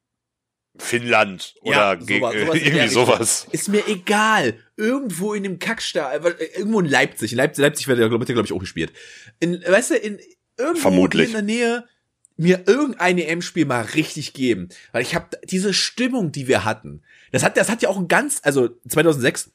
[0.79, 3.47] Finnland oder ja, gegen sowas, sowas irgendwie sowas.
[3.51, 4.59] Ist mir egal.
[4.75, 7.31] Irgendwo in dem Kackstaat, äh, irgendwo in Leipzig.
[7.31, 8.91] In Leipzig, Leipzig wird ja, glaube ich, auch gespielt.
[9.39, 10.19] In, weißt du, in
[10.57, 11.27] irgendwo Vermutlich.
[11.27, 11.83] in der Nähe
[12.37, 14.69] mir irgendein EM-Spiel mal richtig geben.
[14.91, 17.01] Weil ich habe diese Stimmung, die wir hatten.
[17.31, 19.51] Das hat, das hat ja auch ein ganz, also 2006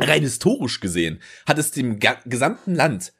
[0.00, 3.12] rein historisch gesehen, hat es dem gesamten Land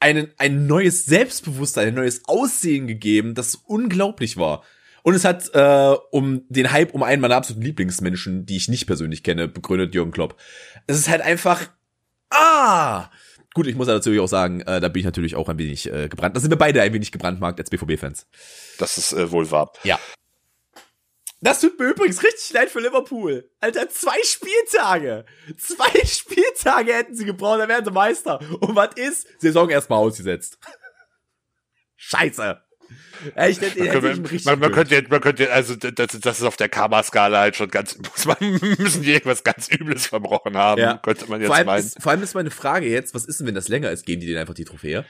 [0.00, 4.62] einen, ein neues Selbstbewusstsein, ein neues Aussehen gegeben, das unglaublich war.
[5.02, 8.86] Und es hat äh, um den Hype um einen meiner absoluten Lieblingsmenschen, die ich nicht
[8.86, 10.36] persönlich kenne, begründet Jürgen Klopp.
[10.86, 11.68] Es ist halt einfach
[12.30, 13.10] ah
[13.56, 16.10] Gut, ich muss natürlich auch sagen, äh, da bin ich natürlich auch ein wenig äh,
[16.10, 16.36] gebrannt.
[16.36, 18.26] Da sind wir beide ein wenig gebrandmarkt als BVB-Fans.
[18.78, 19.72] Das ist äh, wohl wahr.
[19.82, 19.98] Ja.
[21.40, 23.50] Das tut mir übrigens richtig leid für Liverpool.
[23.60, 25.26] Alter, zwei Spieltage.
[25.58, 28.40] Zwei Spieltage hätten sie gebraucht, dann wären sie Meister.
[28.60, 29.28] Und was ist?
[29.40, 30.58] Saison erstmal ausgesetzt.
[31.96, 32.62] Scheiße.
[33.34, 36.44] Ja, ich, hätte, hätte man, man, man könnte jetzt, man könnte, also das, das ist
[36.44, 38.36] auf der Karma-Skala halt schon ganz, man,
[38.78, 40.98] müssen die irgendwas ganz Übles verbrochen haben, ja.
[40.98, 41.84] könnte man jetzt vor meinen.
[41.84, 44.20] Ist, vor allem ist meine Frage jetzt, was ist denn, wenn das länger ist, geben
[44.20, 45.04] die denen einfach die Trophäe?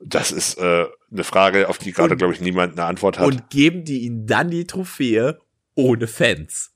[0.00, 3.26] Das ist äh, eine Frage, auf die gerade, glaube ich, niemand eine Antwort hat.
[3.26, 5.38] Und geben die ihnen dann die Trophäe
[5.74, 6.72] ohne Fans.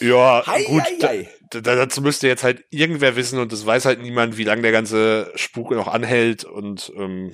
[0.00, 0.82] ja, hei, gut.
[0.82, 1.28] Hei, hei.
[1.50, 4.72] Da, dazu müsste jetzt halt irgendwer wissen und das weiß halt niemand, wie lange der
[4.72, 7.32] ganze Spuk noch anhält und ähm,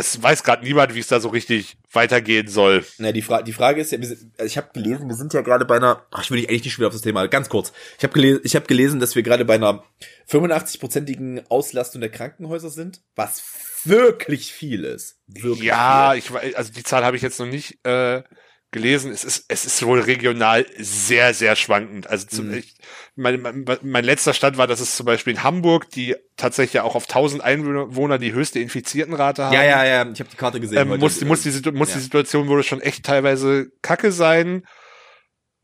[0.00, 2.84] es weiß gerade niemand, wie es da so richtig weitergehen soll.
[2.98, 3.98] Na, die, Fra die Frage ist ja,
[4.44, 6.88] ich habe gelesen, wir sind ja gerade bei einer, ach, ich will eigentlich nicht wieder
[6.88, 7.72] auf das Thema, ganz kurz.
[7.98, 9.84] Ich habe gelesen, ich habe gelesen, dass wir gerade bei einer
[10.28, 13.42] 85-prozentigen Auslastung der Krankenhäuser sind, was
[13.84, 15.20] wirklich viel ist.
[15.26, 16.36] Wirklich ja, viel.
[16.48, 18.22] ich also die Zahl habe ich jetzt noch nicht äh,
[18.70, 19.10] gelesen.
[19.10, 22.08] Es ist, es ist wohl regional sehr, sehr schwankend.
[22.08, 22.54] Also zum, mhm.
[22.54, 22.76] ich,
[23.16, 26.82] mein, mein, mein letzter Stand war, dass es zum Beispiel in Hamburg, die tatsächlich ja
[26.84, 29.54] auch auf 1000 Einwohner die höchste Infiziertenrate haben.
[29.54, 30.78] Ja, ja, ja, ich habe die Karte gesehen.
[30.78, 31.96] Ähm, muss, muss, die, muss ja.
[31.96, 34.66] die Situation wohl schon echt teilweise kacke sein.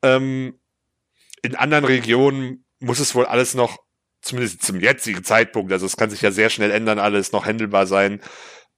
[0.03, 0.59] Ähm,
[1.43, 3.79] in anderen Regionen muss es wohl alles noch
[4.27, 7.87] zumindest zum jetzigen Zeitpunkt, also es kann sich ja sehr schnell ändern, alles noch handelbar
[7.87, 8.21] sein.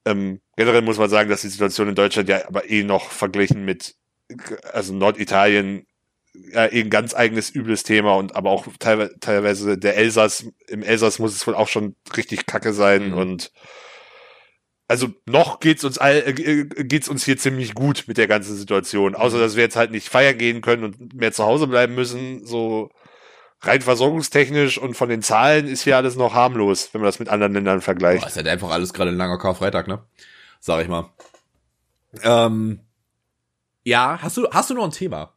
[0.05, 3.65] Ähm, generell muss man sagen, dass die Situation in Deutschland ja aber eh noch verglichen
[3.65, 3.95] mit,
[4.73, 5.85] also Norditalien,
[6.33, 10.83] ja, eh ein ganz eigenes übles Thema und aber auch teilweise, teilweise der Elsass, im
[10.83, 13.17] Elsass muss es wohl auch schon richtig kacke sein mhm.
[13.17, 13.51] und
[14.87, 19.15] also noch geht's uns all, äh, geht's uns hier ziemlich gut mit der ganzen Situation,
[19.15, 19.41] außer mhm.
[19.41, 22.89] dass wir jetzt halt nicht feiern gehen können und mehr zu Hause bleiben müssen, so
[23.61, 27.29] rein versorgungstechnisch und von den Zahlen ist hier alles noch harmlos, wenn man das mit
[27.29, 28.21] anderen Ländern vergleicht.
[28.21, 30.03] Boah, ist halt einfach alles gerade ein langer Karfreitag, ne?
[30.59, 31.09] Sag ich mal.
[32.23, 32.79] Ähm,
[33.89, 35.33] ja, hast du, hast du noch ein Thema?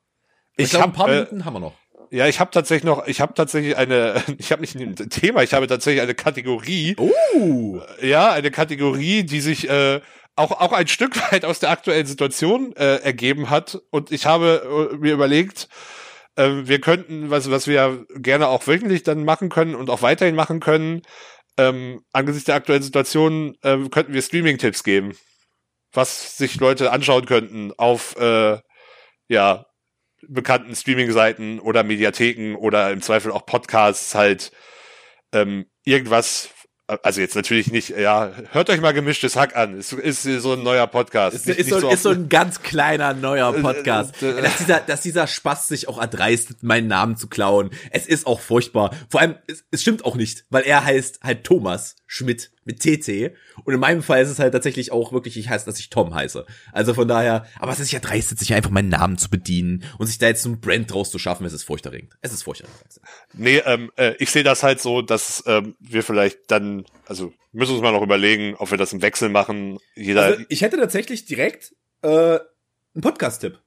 [0.57, 1.75] Ich, glaub, hab, ein paar äh, Minuten haben wir noch.
[2.11, 5.55] Ja, ich habe tatsächlich noch, ich habe tatsächlich eine, ich habe nicht ein Thema, ich
[5.55, 6.95] habe tatsächlich eine Kategorie.
[6.99, 7.81] Oh!
[8.03, 10.01] Ja, eine Kategorie, die sich äh,
[10.37, 13.81] auch auch ein Stück weit aus der aktuellen Situation äh, ergeben hat.
[13.91, 15.69] Und ich habe äh, mir überlegt,
[16.37, 20.35] äh, wir könnten, was was wir gerne auch wöchentlich dann machen können und auch weiterhin
[20.35, 21.03] machen können,
[21.57, 25.17] ähm, angesichts der aktuellen Situation äh, könnten wir Streaming-Tipps geben,
[25.93, 28.59] was sich Leute anschauen könnten auf äh,
[29.29, 29.67] ja
[30.29, 34.53] bekannten Streaming-Seiten oder Mediatheken oder im Zweifel auch Podcasts halt
[35.33, 36.51] ähm, irgendwas,
[37.03, 39.79] also jetzt natürlich nicht, ja, hört euch mal gemischtes Hack an.
[39.79, 41.35] Es ist so ein neuer Podcast.
[41.35, 44.23] Ist, Nicht- ist, nicht so, ist so ein ganz kleiner neuer Podcast.
[44.23, 44.43] Äh, äh, äh.
[44.43, 47.71] dass, dieser, dass dieser Spaß sich auch erdreistet, meinen Namen zu klauen.
[47.91, 48.95] Es ist auch furchtbar.
[49.11, 53.35] Vor allem, es, es stimmt auch nicht, weil er heißt halt Thomas Schmidt mit TT.
[53.65, 56.15] Und in meinem Fall ist es halt tatsächlich auch wirklich, ich heiße, dass ich Tom
[56.15, 56.47] heiße.
[56.73, 60.07] Also von daher, aber es ist ja dreistet, sich einfach meinen Namen zu bedienen und
[60.07, 62.17] sich da jetzt so ein Brand draus zu schaffen, es ist furchterregend.
[62.21, 62.81] Es ist furchterregend.
[63.35, 67.73] Nee, ähm, äh, ich sehe das halt so, dass ähm, wir vielleicht dann, also müssen
[67.73, 69.79] uns mal noch überlegen, ob wir das im Wechsel machen.
[69.95, 73.59] Jeder, Also, ich hätte tatsächlich direkt äh, einen Podcast-Tipp.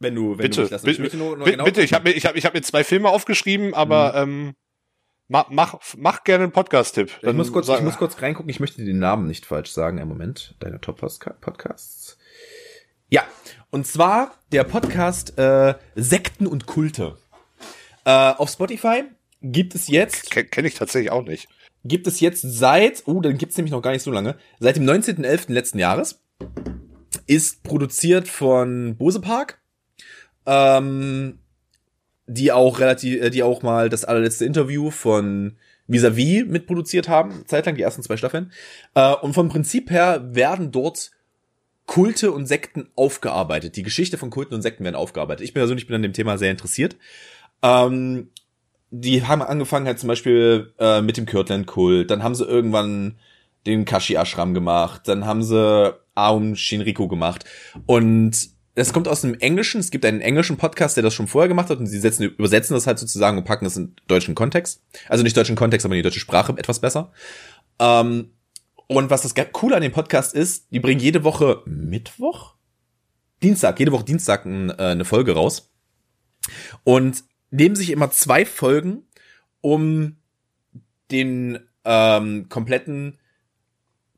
[0.00, 0.84] Wenn du, wenn bitte, du mich lässt.
[0.84, 2.58] bitte, Ich möchte nur, nur bitte, genau bitte, ich habe mir, ich habe, ich habe
[2.58, 4.54] mir zwei Filme aufgeschrieben, aber ähm,
[5.28, 7.10] mach, mach, mach gerne einen Podcast-Tipp.
[7.22, 9.98] Ich muss, kurz, ich muss kurz reingucken, ich möchte den Namen nicht falsch sagen.
[9.98, 12.18] Einen Moment, deine Top-Podcasts.
[13.08, 13.22] Ja,
[13.70, 17.16] und zwar der Podcast äh, Sekten und Kulte.
[18.04, 19.04] Äh, auf Spotify
[19.42, 21.48] gibt es jetzt, Ken- Kenn ich tatsächlich auch nicht.
[21.84, 24.84] gibt es jetzt seit, oh, dann gibt's nämlich noch gar nicht so lange, seit dem
[24.84, 25.52] 19.11.
[25.52, 26.20] letzten Jahres.
[27.26, 29.60] Ist produziert von Bose Park.
[30.46, 31.38] Ähm,
[32.26, 35.56] die auch relativ, äh, die auch mal das allerletzte Interview von
[35.86, 38.52] Vis-a-vis mitproduziert haben, zeitlang die ersten zwei Staffeln.
[38.94, 41.10] Äh, und vom Prinzip her werden dort
[41.86, 43.76] Kulte und Sekten aufgearbeitet.
[43.76, 45.44] Die Geschichte von Kulten und Sekten werden aufgearbeitet.
[45.44, 46.96] Ich persönlich bin an dem Thema sehr interessiert.
[47.62, 48.30] Ähm,
[48.90, 53.16] die haben angefangen halt zum Beispiel äh, mit dem Kirtland-Kult, dann haben sie irgendwann
[53.66, 57.44] den Kashi-Ashram gemacht, dann haben sie Aum Shinriko gemacht
[57.86, 61.48] und es kommt aus dem Englischen, es gibt einen englischen Podcast, der das schon vorher
[61.48, 64.82] gemacht hat und sie setzen, übersetzen das halt sozusagen und packen das in deutschen Kontext.
[65.08, 67.12] Also nicht deutschen Kontext, aber in die deutsche Sprache etwas besser.
[67.78, 68.30] Ähm,
[68.88, 72.54] und was das Coole an dem Podcast ist, die bringen jede Woche Mittwoch?
[73.42, 75.70] Dienstag, jede Woche Dienstag ein, äh, eine Folge raus.
[76.82, 79.04] Und nehmen sich immer zwei Folgen,
[79.60, 80.16] um
[81.10, 83.18] den ähm, kompletten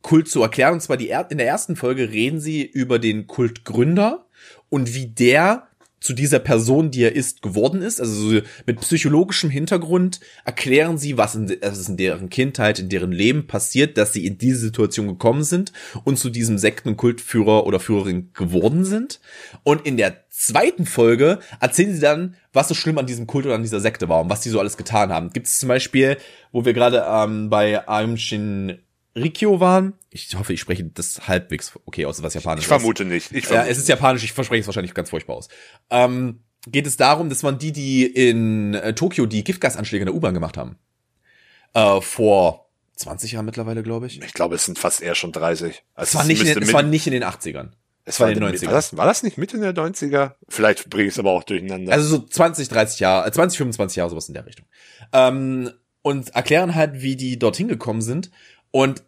[0.00, 0.74] Kult zu erklären.
[0.74, 4.25] Und zwar die er in der ersten Folge reden sie über den Kultgründer
[4.68, 5.68] und wie der
[6.06, 8.00] zu dieser Person, die er ist, geworden ist.
[8.00, 13.12] Also so mit psychologischem Hintergrund erklären sie, was, in, was in deren Kindheit, in deren
[13.12, 15.72] Leben passiert, dass sie in diese Situation gekommen sind
[16.04, 19.20] und zu diesem Sekten- und Kultführer oder Führerin geworden sind.
[19.64, 23.54] Und in der zweiten Folge erzählen sie dann, was so schlimm an diesem Kult oder
[23.54, 25.30] an dieser Sekte war und was die so alles getan haben.
[25.30, 26.18] Gibt es zum Beispiel,
[26.52, 28.78] wo wir gerade ähm, bei Aum Shin
[29.16, 29.94] Rikyo waren.
[30.10, 33.32] Ich hoffe, ich spreche das halbwegs okay aus, was Japanisch Ich vermute nicht.
[33.32, 33.70] Ich ja, vermute.
[33.70, 35.48] es ist japanisch, ich verspreche es wahrscheinlich ganz furchtbar aus.
[35.90, 40.14] Ähm, geht es darum, das waren die, die in äh, Tokio die Giftgasanschläge in der
[40.14, 40.76] U-Bahn gemacht haben.
[41.74, 44.22] Äh, vor 20 Jahren mittlerweile, glaube ich.
[44.22, 45.82] ich glaube, es sind fast eher schon 30.
[45.94, 47.70] Also Es war, nicht in den, es war nicht in den 80ern.
[48.04, 48.70] es war war in den War 90ern.
[48.70, 50.32] das, war das nicht Mitte der 90er?
[50.48, 51.92] Vielleicht bringe ich es aber auch durcheinander.
[51.92, 54.66] Also so 20, 30 Jahre, äh, 20, 25 Jahre, sowas in der Richtung.
[55.12, 55.70] Ähm,
[56.02, 58.30] und erklären halt, wie die dorthin gekommen sind.
[58.76, 59.04] Und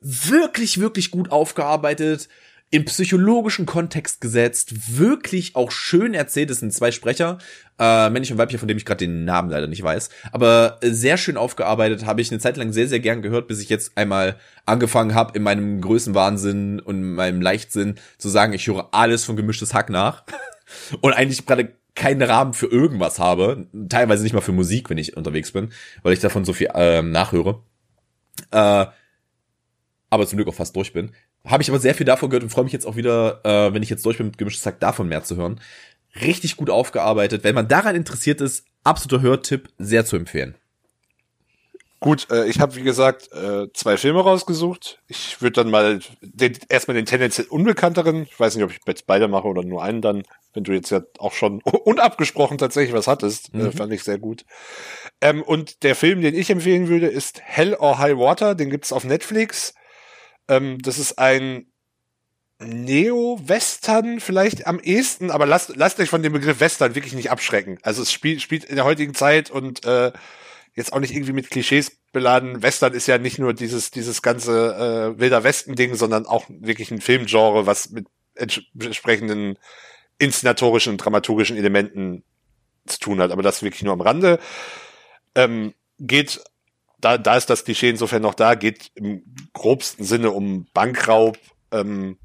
[0.00, 2.30] wirklich, wirklich gut aufgearbeitet,
[2.70, 6.50] in psychologischen Kontext gesetzt, wirklich auch schön erzählt.
[6.50, 7.36] Es sind zwei Sprecher,
[7.78, 10.08] äh, männlich und weiblich, von dem ich gerade den Namen leider nicht weiß.
[10.32, 13.60] Aber äh, sehr schön aufgearbeitet, habe ich eine Zeit lang sehr, sehr gern gehört, bis
[13.60, 18.66] ich jetzt einmal angefangen habe, in meinem Größenwahnsinn und in meinem Leichtsinn zu sagen, ich
[18.66, 20.24] höre alles von gemischtes Hack nach.
[21.02, 25.18] und eigentlich gerade keinen Rahmen für irgendwas habe, teilweise nicht mal für Musik, wenn ich
[25.18, 25.70] unterwegs bin,
[26.02, 27.60] weil ich davon so viel ähm, nachhöre.
[28.50, 28.86] Äh,
[30.12, 31.12] aber zum Glück auch fast durch bin.
[31.46, 33.82] Habe ich aber sehr viel davon gehört und freue mich jetzt auch wieder, äh, wenn
[33.82, 35.58] ich jetzt durch bin mit gemischtes Hack, davon mehr zu hören.
[36.20, 37.44] Richtig gut aufgearbeitet.
[37.44, 40.54] Wenn man daran interessiert ist, absoluter Hörtipp, sehr zu empfehlen.
[41.98, 45.00] Gut, äh, ich habe wie gesagt äh, zwei Filme rausgesucht.
[45.06, 48.24] Ich würde dann mal den, erstmal den tendenziell unbekannteren.
[48.24, 50.24] Ich weiß nicht, ob ich jetzt beide mache oder nur einen dann.
[50.52, 53.72] Wenn du jetzt ja auch schon unabgesprochen tatsächlich was hattest, äh, Mhm.
[53.72, 54.44] fand ich sehr gut.
[55.22, 58.54] Ähm, und der Film, den ich empfehlen würde, ist Hell or High Water.
[58.56, 59.72] Den gibt's auf Netflix.
[60.48, 61.66] Ähm, das ist ein
[62.58, 67.78] Neo-Western vielleicht am ehesten, aber lasst, lasst euch von dem Begriff Western wirklich nicht abschrecken.
[67.82, 70.12] Also es spielt, spielt in der heutigen Zeit und äh,
[70.74, 72.62] jetzt auch nicht irgendwie mit Klischees beladen.
[72.62, 77.00] Western ist ja nicht nur dieses, dieses ganze äh, Wilder Westen-Ding, sondern auch wirklich ein
[77.00, 79.58] Filmgenre, was mit entsprechenden
[80.18, 82.24] inszenatorischen und dramaturgischen Elementen
[82.86, 83.30] zu tun hat.
[83.30, 84.38] Aber das wirklich nur am Rande.
[85.34, 86.42] Ähm, geht,
[87.02, 89.22] da, da ist das Klischee insofern noch da, geht im
[89.52, 91.38] grobsten Sinne um Bankraub,
[91.72, 92.16] ähm,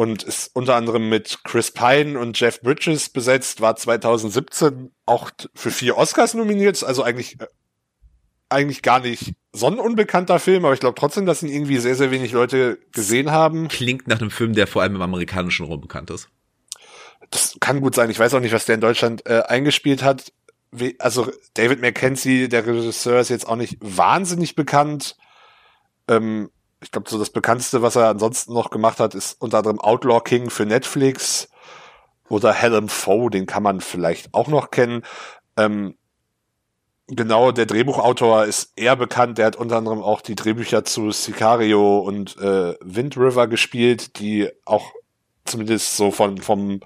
[0.00, 5.70] und ist unter anderem mit Chris Pine und Jeff Bridges besetzt, war 2017 auch für
[5.70, 7.46] vier Oscars nominiert, also eigentlich äh,
[8.48, 11.96] eigentlich gar nicht so ein unbekannter Film, aber ich glaube trotzdem, dass ihn irgendwie sehr,
[11.96, 13.68] sehr wenig Leute gesehen haben.
[13.68, 16.28] Klingt nach einem Film, der vor allem im amerikanischen Raum bekannt ist.
[17.30, 18.08] Das kann gut sein.
[18.08, 20.32] Ich weiß auch nicht, was der in Deutschland äh, eingespielt hat.
[20.98, 25.16] Also David Mackenzie, der Regisseur, ist jetzt auch nicht wahnsinnig bekannt.
[26.06, 26.50] Ähm,
[26.82, 30.20] ich glaube, so das bekannteste, was er ansonsten noch gemacht hat, ist unter anderem Outlaw
[30.20, 31.48] King für Netflix
[32.28, 35.02] oder Helen Foe, den kann man vielleicht auch noch kennen.
[35.56, 35.96] Ähm,
[37.08, 39.38] genau, der Drehbuchautor ist eher bekannt.
[39.38, 44.48] Der hat unter anderem auch die Drehbücher zu Sicario und äh, Wind River gespielt, die
[44.64, 44.92] auch
[45.44, 46.80] zumindest so von vom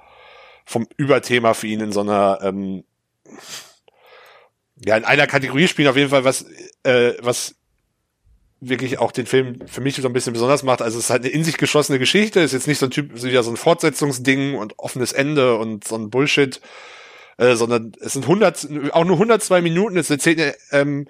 [0.65, 2.85] vom Überthema für ihn in so einer ähm,
[4.77, 6.47] ja in einer Kategorie spielen auf jeden Fall was
[6.83, 7.57] äh, was
[8.69, 10.83] wirklich auch den Film für mich so ein bisschen besonders macht.
[10.83, 13.13] Also es ist halt eine in sich geschlossene Geschichte, ist jetzt nicht so ein Typ,
[13.15, 16.61] so wieder so ein Fortsetzungsding und offenes Ende und so ein Bullshit,
[17.37, 21.09] äh, sondern es sind 100, auch nur 102 Minuten, es erzählt eine ähm,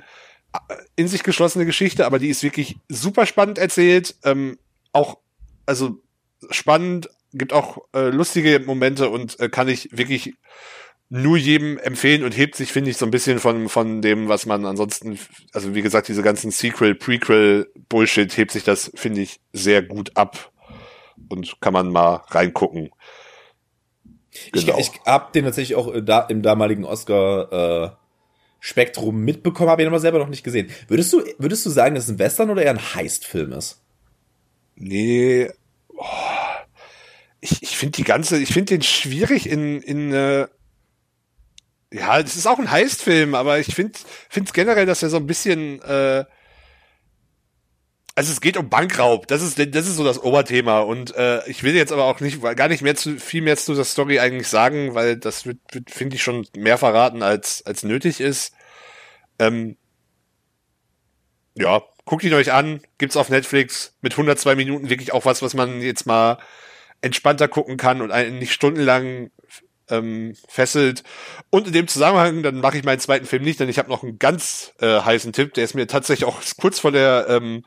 [0.96, 4.58] in sich geschlossene Geschichte, aber die ist wirklich super spannend erzählt, ähm,
[4.92, 5.18] auch,
[5.66, 6.00] also
[6.50, 10.34] spannend, gibt auch äh, lustige Momente und äh, kann ich wirklich
[11.14, 14.46] nur jedem empfehlen und hebt sich, finde ich, so ein bisschen von, von dem, was
[14.46, 15.16] man ansonsten,
[15.52, 20.16] also wie gesagt, diese ganzen Sequel, Prequel, Bullshit, hebt sich das, finde ich, sehr gut
[20.16, 20.50] ab
[21.28, 22.90] und kann man mal reingucken.
[24.50, 24.76] Genau.
[24.76, 27.90] Ich, ich habe den tatsächlich auch äh, da, im damaligen Oscar äh,
[28.58, 30.68] Spektrum mitbekommen, habe ihn aber selber noch nicht gesehen.
[30.88, 33.80] Würdest du, würdest du sagen, dass es ein Western oder eher ein Heist-Film ist?
[34.74, 35.48] Nee,
[35.96, 36.04] oh,
[37.40, 40.48] ich, ich finde die ganze, ich finde den schwierig in, in äh,
[41.94, 43.98] ja, das ist auch ein Heistfilm, aber ich finde
[44.30, 46.24] es generell, dass er so ein bisschen äh,
[48.16, 50.80] also es geht um Bankraub, das ist das ist so das Oberthema.
[50.80, 53.74] Und äh, ich will jetzt aber auch nicht gar nicht mehr zu viel mehr zu
[53.74, 57.84] der Story eigentlich sagen, weil das wird, wird finde ich schon mehr verraten als als
[57.84, 58.54] nötig ist.
[59.38, 59.76] Ähm,
[61.54, 65.54] ja, guckt ihn euch an, gibt's auf Netflix mit 102 Minuten wirklich auch was, was
[65.54, 66.38] man jetzt mal
[67.02, 69.30] entspannter gucken kann und einen nicht stundenlang
[69.90, 71.02] ähm, fesselt.
[71.50, 74.02] Und in dem Zusammenhang, dann mache ich meinen zweiten Film nicht, denn ich habe noch
[74.02, 77.64] einen ganz äh, heißen Tipp, der ist mir tatsächlich auch kurz vor der ähm,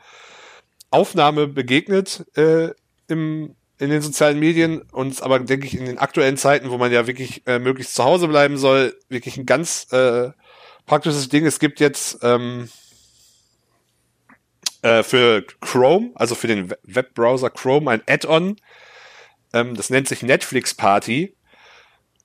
[0.90, 2.70] Aufnahme begegnet äh,
[3.08, 6.92] im, in den sozialen Medien und aber denke ich in den aktuellen Zeiten, wo man
[6.92, 10.32] ja wirklich äh, möglichst zu Hause bleiben soll, wirklich ein ganz äh,
[10.86, 11.46] praktisches Ding.
[11.46, 12.70] Es gibt jetzt ähm,
[14.82, 18.56] äh, für Chrome, also für den Webbrowser Chrome, ein Add-on.
[19.54, 21.37] Ähm, das nennt sich Netflix Party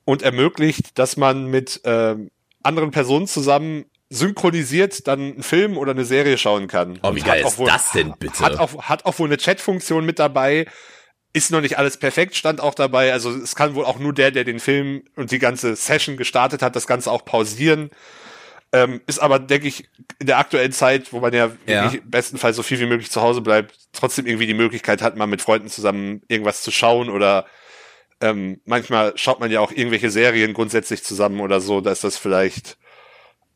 [0.05, 2.31] und ermöglicht, dass man mit ähm,
[2.61, 6.99] anderen Personen zusammen synchronisiert dann einen Film oder eine Serie schauen kann.
[7.01, 8.39] Oh, wie geil ist wohl, das denn bitte?
[8.39, 10.67] Hat auch, hat auch wohl eine Chat-Funktion mit dabei.
[11.33, 13.11] Ist noch nicht alles perfekt, stand auch dabei.
[13.11, 16.61] Also es kann wohl auch nur der, der den Film und die ganze Session gestartet
[16.61, 17.89] hat, das Ganze auch pausieren.
[18.71, 19.89] Ähm, ist aber, denke ich,
[20.19, 21.85] in der aktuellen Zeit, wo man ja, ja.
[21.85, 25.27] wirklich bestenfalls so viel wie möglich zu Hause bleibt, trotzdem irgendwie die Möglichkeit hat, mal
[25.27, 27.45] mit Freunden zusammen irgendwas zu schauen oder
[28.23, 32.77] ähm, manchmal schaut man ja auch irgendwelche Serien grundsätzlich zusammen oder so, dass das vielleicht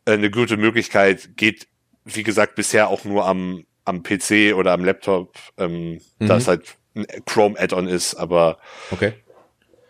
[0.06, 1.70] äh, eine gute Möglichkeit geht.
[2.04, 6.28] Wie gesagt, bisher auch nur am, am PC oder am Laptop, ähm, mhm.
[6.28, 8.58] da es halt ein Chrome-Add-on ist, aber
[8.92, 9.14] okay.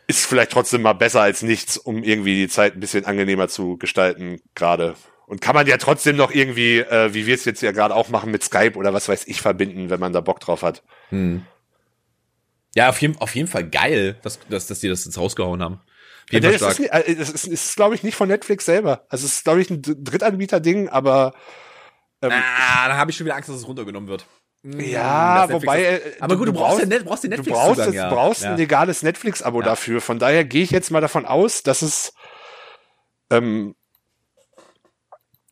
[0.06, 3.78] ist vielleicht trotzdem mal besser als nichts, um irgendwie die Zeit ein bisschen angenehmer zu
[3.78, 4.94] gestalten, gerade.
[5.26, 8.10] Und kann man ja trotzdem noch irgendwie, äh, wie wir es jetzt ja gerade auch
[8.10, 10.84] machen, mit Skype oder was weiß ich verbinden, wenn man da Bock drauf hat.
[11.10, 11.46] Mhm.
[12.78, 15.82] Ja, auf jeden, auf jeden Fall geil, dass, dass, dass die das jetzt rausgehauen haben.
[16.30, 19.08] Ja, das ist, nicht, äh, das ist, ist glaube ich, nicht von Netflix selber.
[19.10, 21.34] Also es ist, glaube ich, ein Drittanbieter-Ding, aber
[22.22, 24.28] ähm, ah, da habe ich schon wieder Angst, dass es runtergenommen wird.
[24.62, 25.86] Hm, ja, wobei.
[25.86, 27.58] Äh, aber gut, du, du brauchst, ja, brauchst den Netflix.
[27.58, 28.10] Du brauchst, Zugang, ja.
[28.12, 29.66] brauchst ein legales Netflix-Abo ja.
[29.66, 30.00] dafür.
[30.00, 32.14] Von daher gehe ich jetzt mal davon aus, dass es,
[33.32, 33.74] ähm,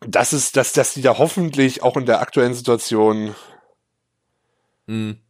[0.01, 3.33] dass es, dass, dass die da hoffentlich auch in der aktuellen Situation
[4.85, 5.24] mhm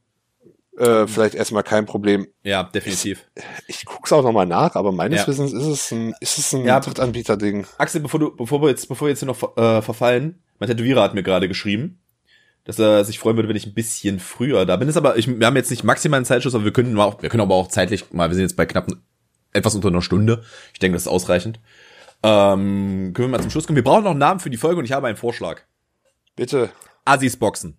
[0.78, 2.28] äh, vielleicht erstmal kein Problem.
[2.44, 3.26] Ja, definitiv.
[3.68, 5.28] Ich, ich guck's auch nochmal nach, aber meines ja.
[5.28, 6.80] Wissens ist es ein, ist es ein ja.
[6.80, 7.66] Drittanbieter-Ding.
[7.78, 11.02] Axel, bevor du, bevor wir jetzt, bevor wir jetzt hier noch äh, verfallen, mein Tätowierer
[11.02, 12.00] hat mir gerade geschrieben.
[12.66, 14.90] dass er sich freuen würde, wenn ich ein bisschen früher da bin.
[14.90, 17.42] Ist aber, ich, wir haben jetzt nicht maximalen Zeitschluss, aber wir können auch, wir können
[17.42, 18.88] aber auch zeitlich mal, wir sind jetzt bei knapp
[19.54, 20.44] etwas unter einer Stunde.
[20.74, 21.60] Ich denke, das ist ausreichend.
[22.24, 23.76] Ähm, können wir mal zum Schluss kommen.
[23.78, 25.62] Wir brauchen noch einen Namen für die Folge und ich habe einen Vorschlag.
[26.36, 26.72] Bitte.
[27.06, 27.78] Assis Boxen.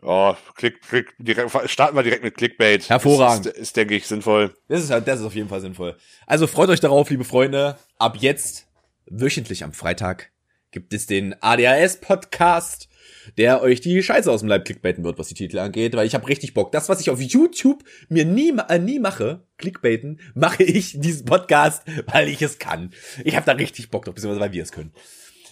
[0.00, 2.88] Oh, klick, klick, direkt, starten wir direkt mit Clickbait.
[2.88, 3.46] Hervorragend.
[3.46, 4.54] Das ist, ist, denke ich, sinnvoll.
[4.68, 5.96] Das ist, das ist auf jeden Fall sinnvoll.
[6.26, 7.76] Also freut euch darauf, liebe Freunde.
[7.98, 8.68] Ab jetzt,
[9.06, 10.30] wöchentlich am Freitag,
[10.70, 12.88] gibt es den ADHS-Podcast,
[13.36, 16.14] der euch die Scheiße aus dem Leib clickbaiten wird, was die Titel angeht, weil ich
[16.14, 16.70] habe richtig Bock.
[16.70, 21.82] Das, was ich auf YouTube mir nie, äh, nie mache, clickbaiten, mache ich diesen Podcast,
[22.06, 22.92] weil ich es kann.
[23.24, 24.92] Ich habe da richtig Bock drauf, beziehungsweise weil wir es können.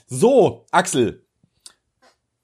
[0.07, 1.27] So, Axel,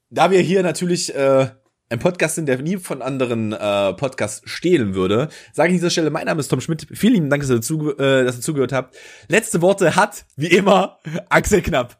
[0.09, 1.47] da wir hier natürlich äh,
[1.93, 5.91] ein Podcast sind, der nie von anderen äh, Podcasts stehlen würde, sage ich an dieser
[5.91, 6.87] Stelle, mein Name ist Tom Schmidt.
[6.91, 8.97] Vielen lieben Dank, dass ihr, dazu, äh, dass ihr zugehört habt.
[9.27, 11.95] Letzte Worte hat, wie immer, Axel Knapp.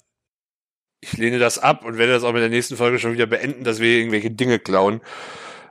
[1.01, 3.63] Ich lehne das ab und werde das auch mit der nächsten Folge schon wieder beenden,
[3.63, 5.01] dass wir irgendwelche Dinge klauen.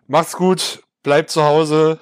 [0.06, 1.98] Macht's gut, bleibt zu Hause,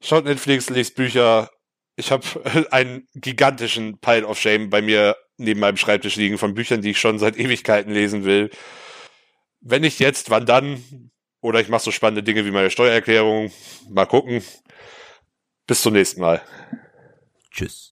[0.00, 1.50] schaut Netflix, lest Bücher.
[1.96, 2.24] Ich habe
[2.70, 7.00] einen gigantischen Pile of Shame bei mir neben meinem Schreibtisch liegen von Büchern, die ich
[7.00, 8.50] schon seit Ewigkeiten lesen will.
[9.60, 11.10] Wenn nicht jetzt, wann dann?
[11.40, 13.50] Oder ich mache so spannende Dinge wie meine Steuererklärung.
[13.88, 14.42] Mal gucken.
[15.66, 16.42] Bis zum nächsten Mal.
[17.50, 17.88] Tschüss.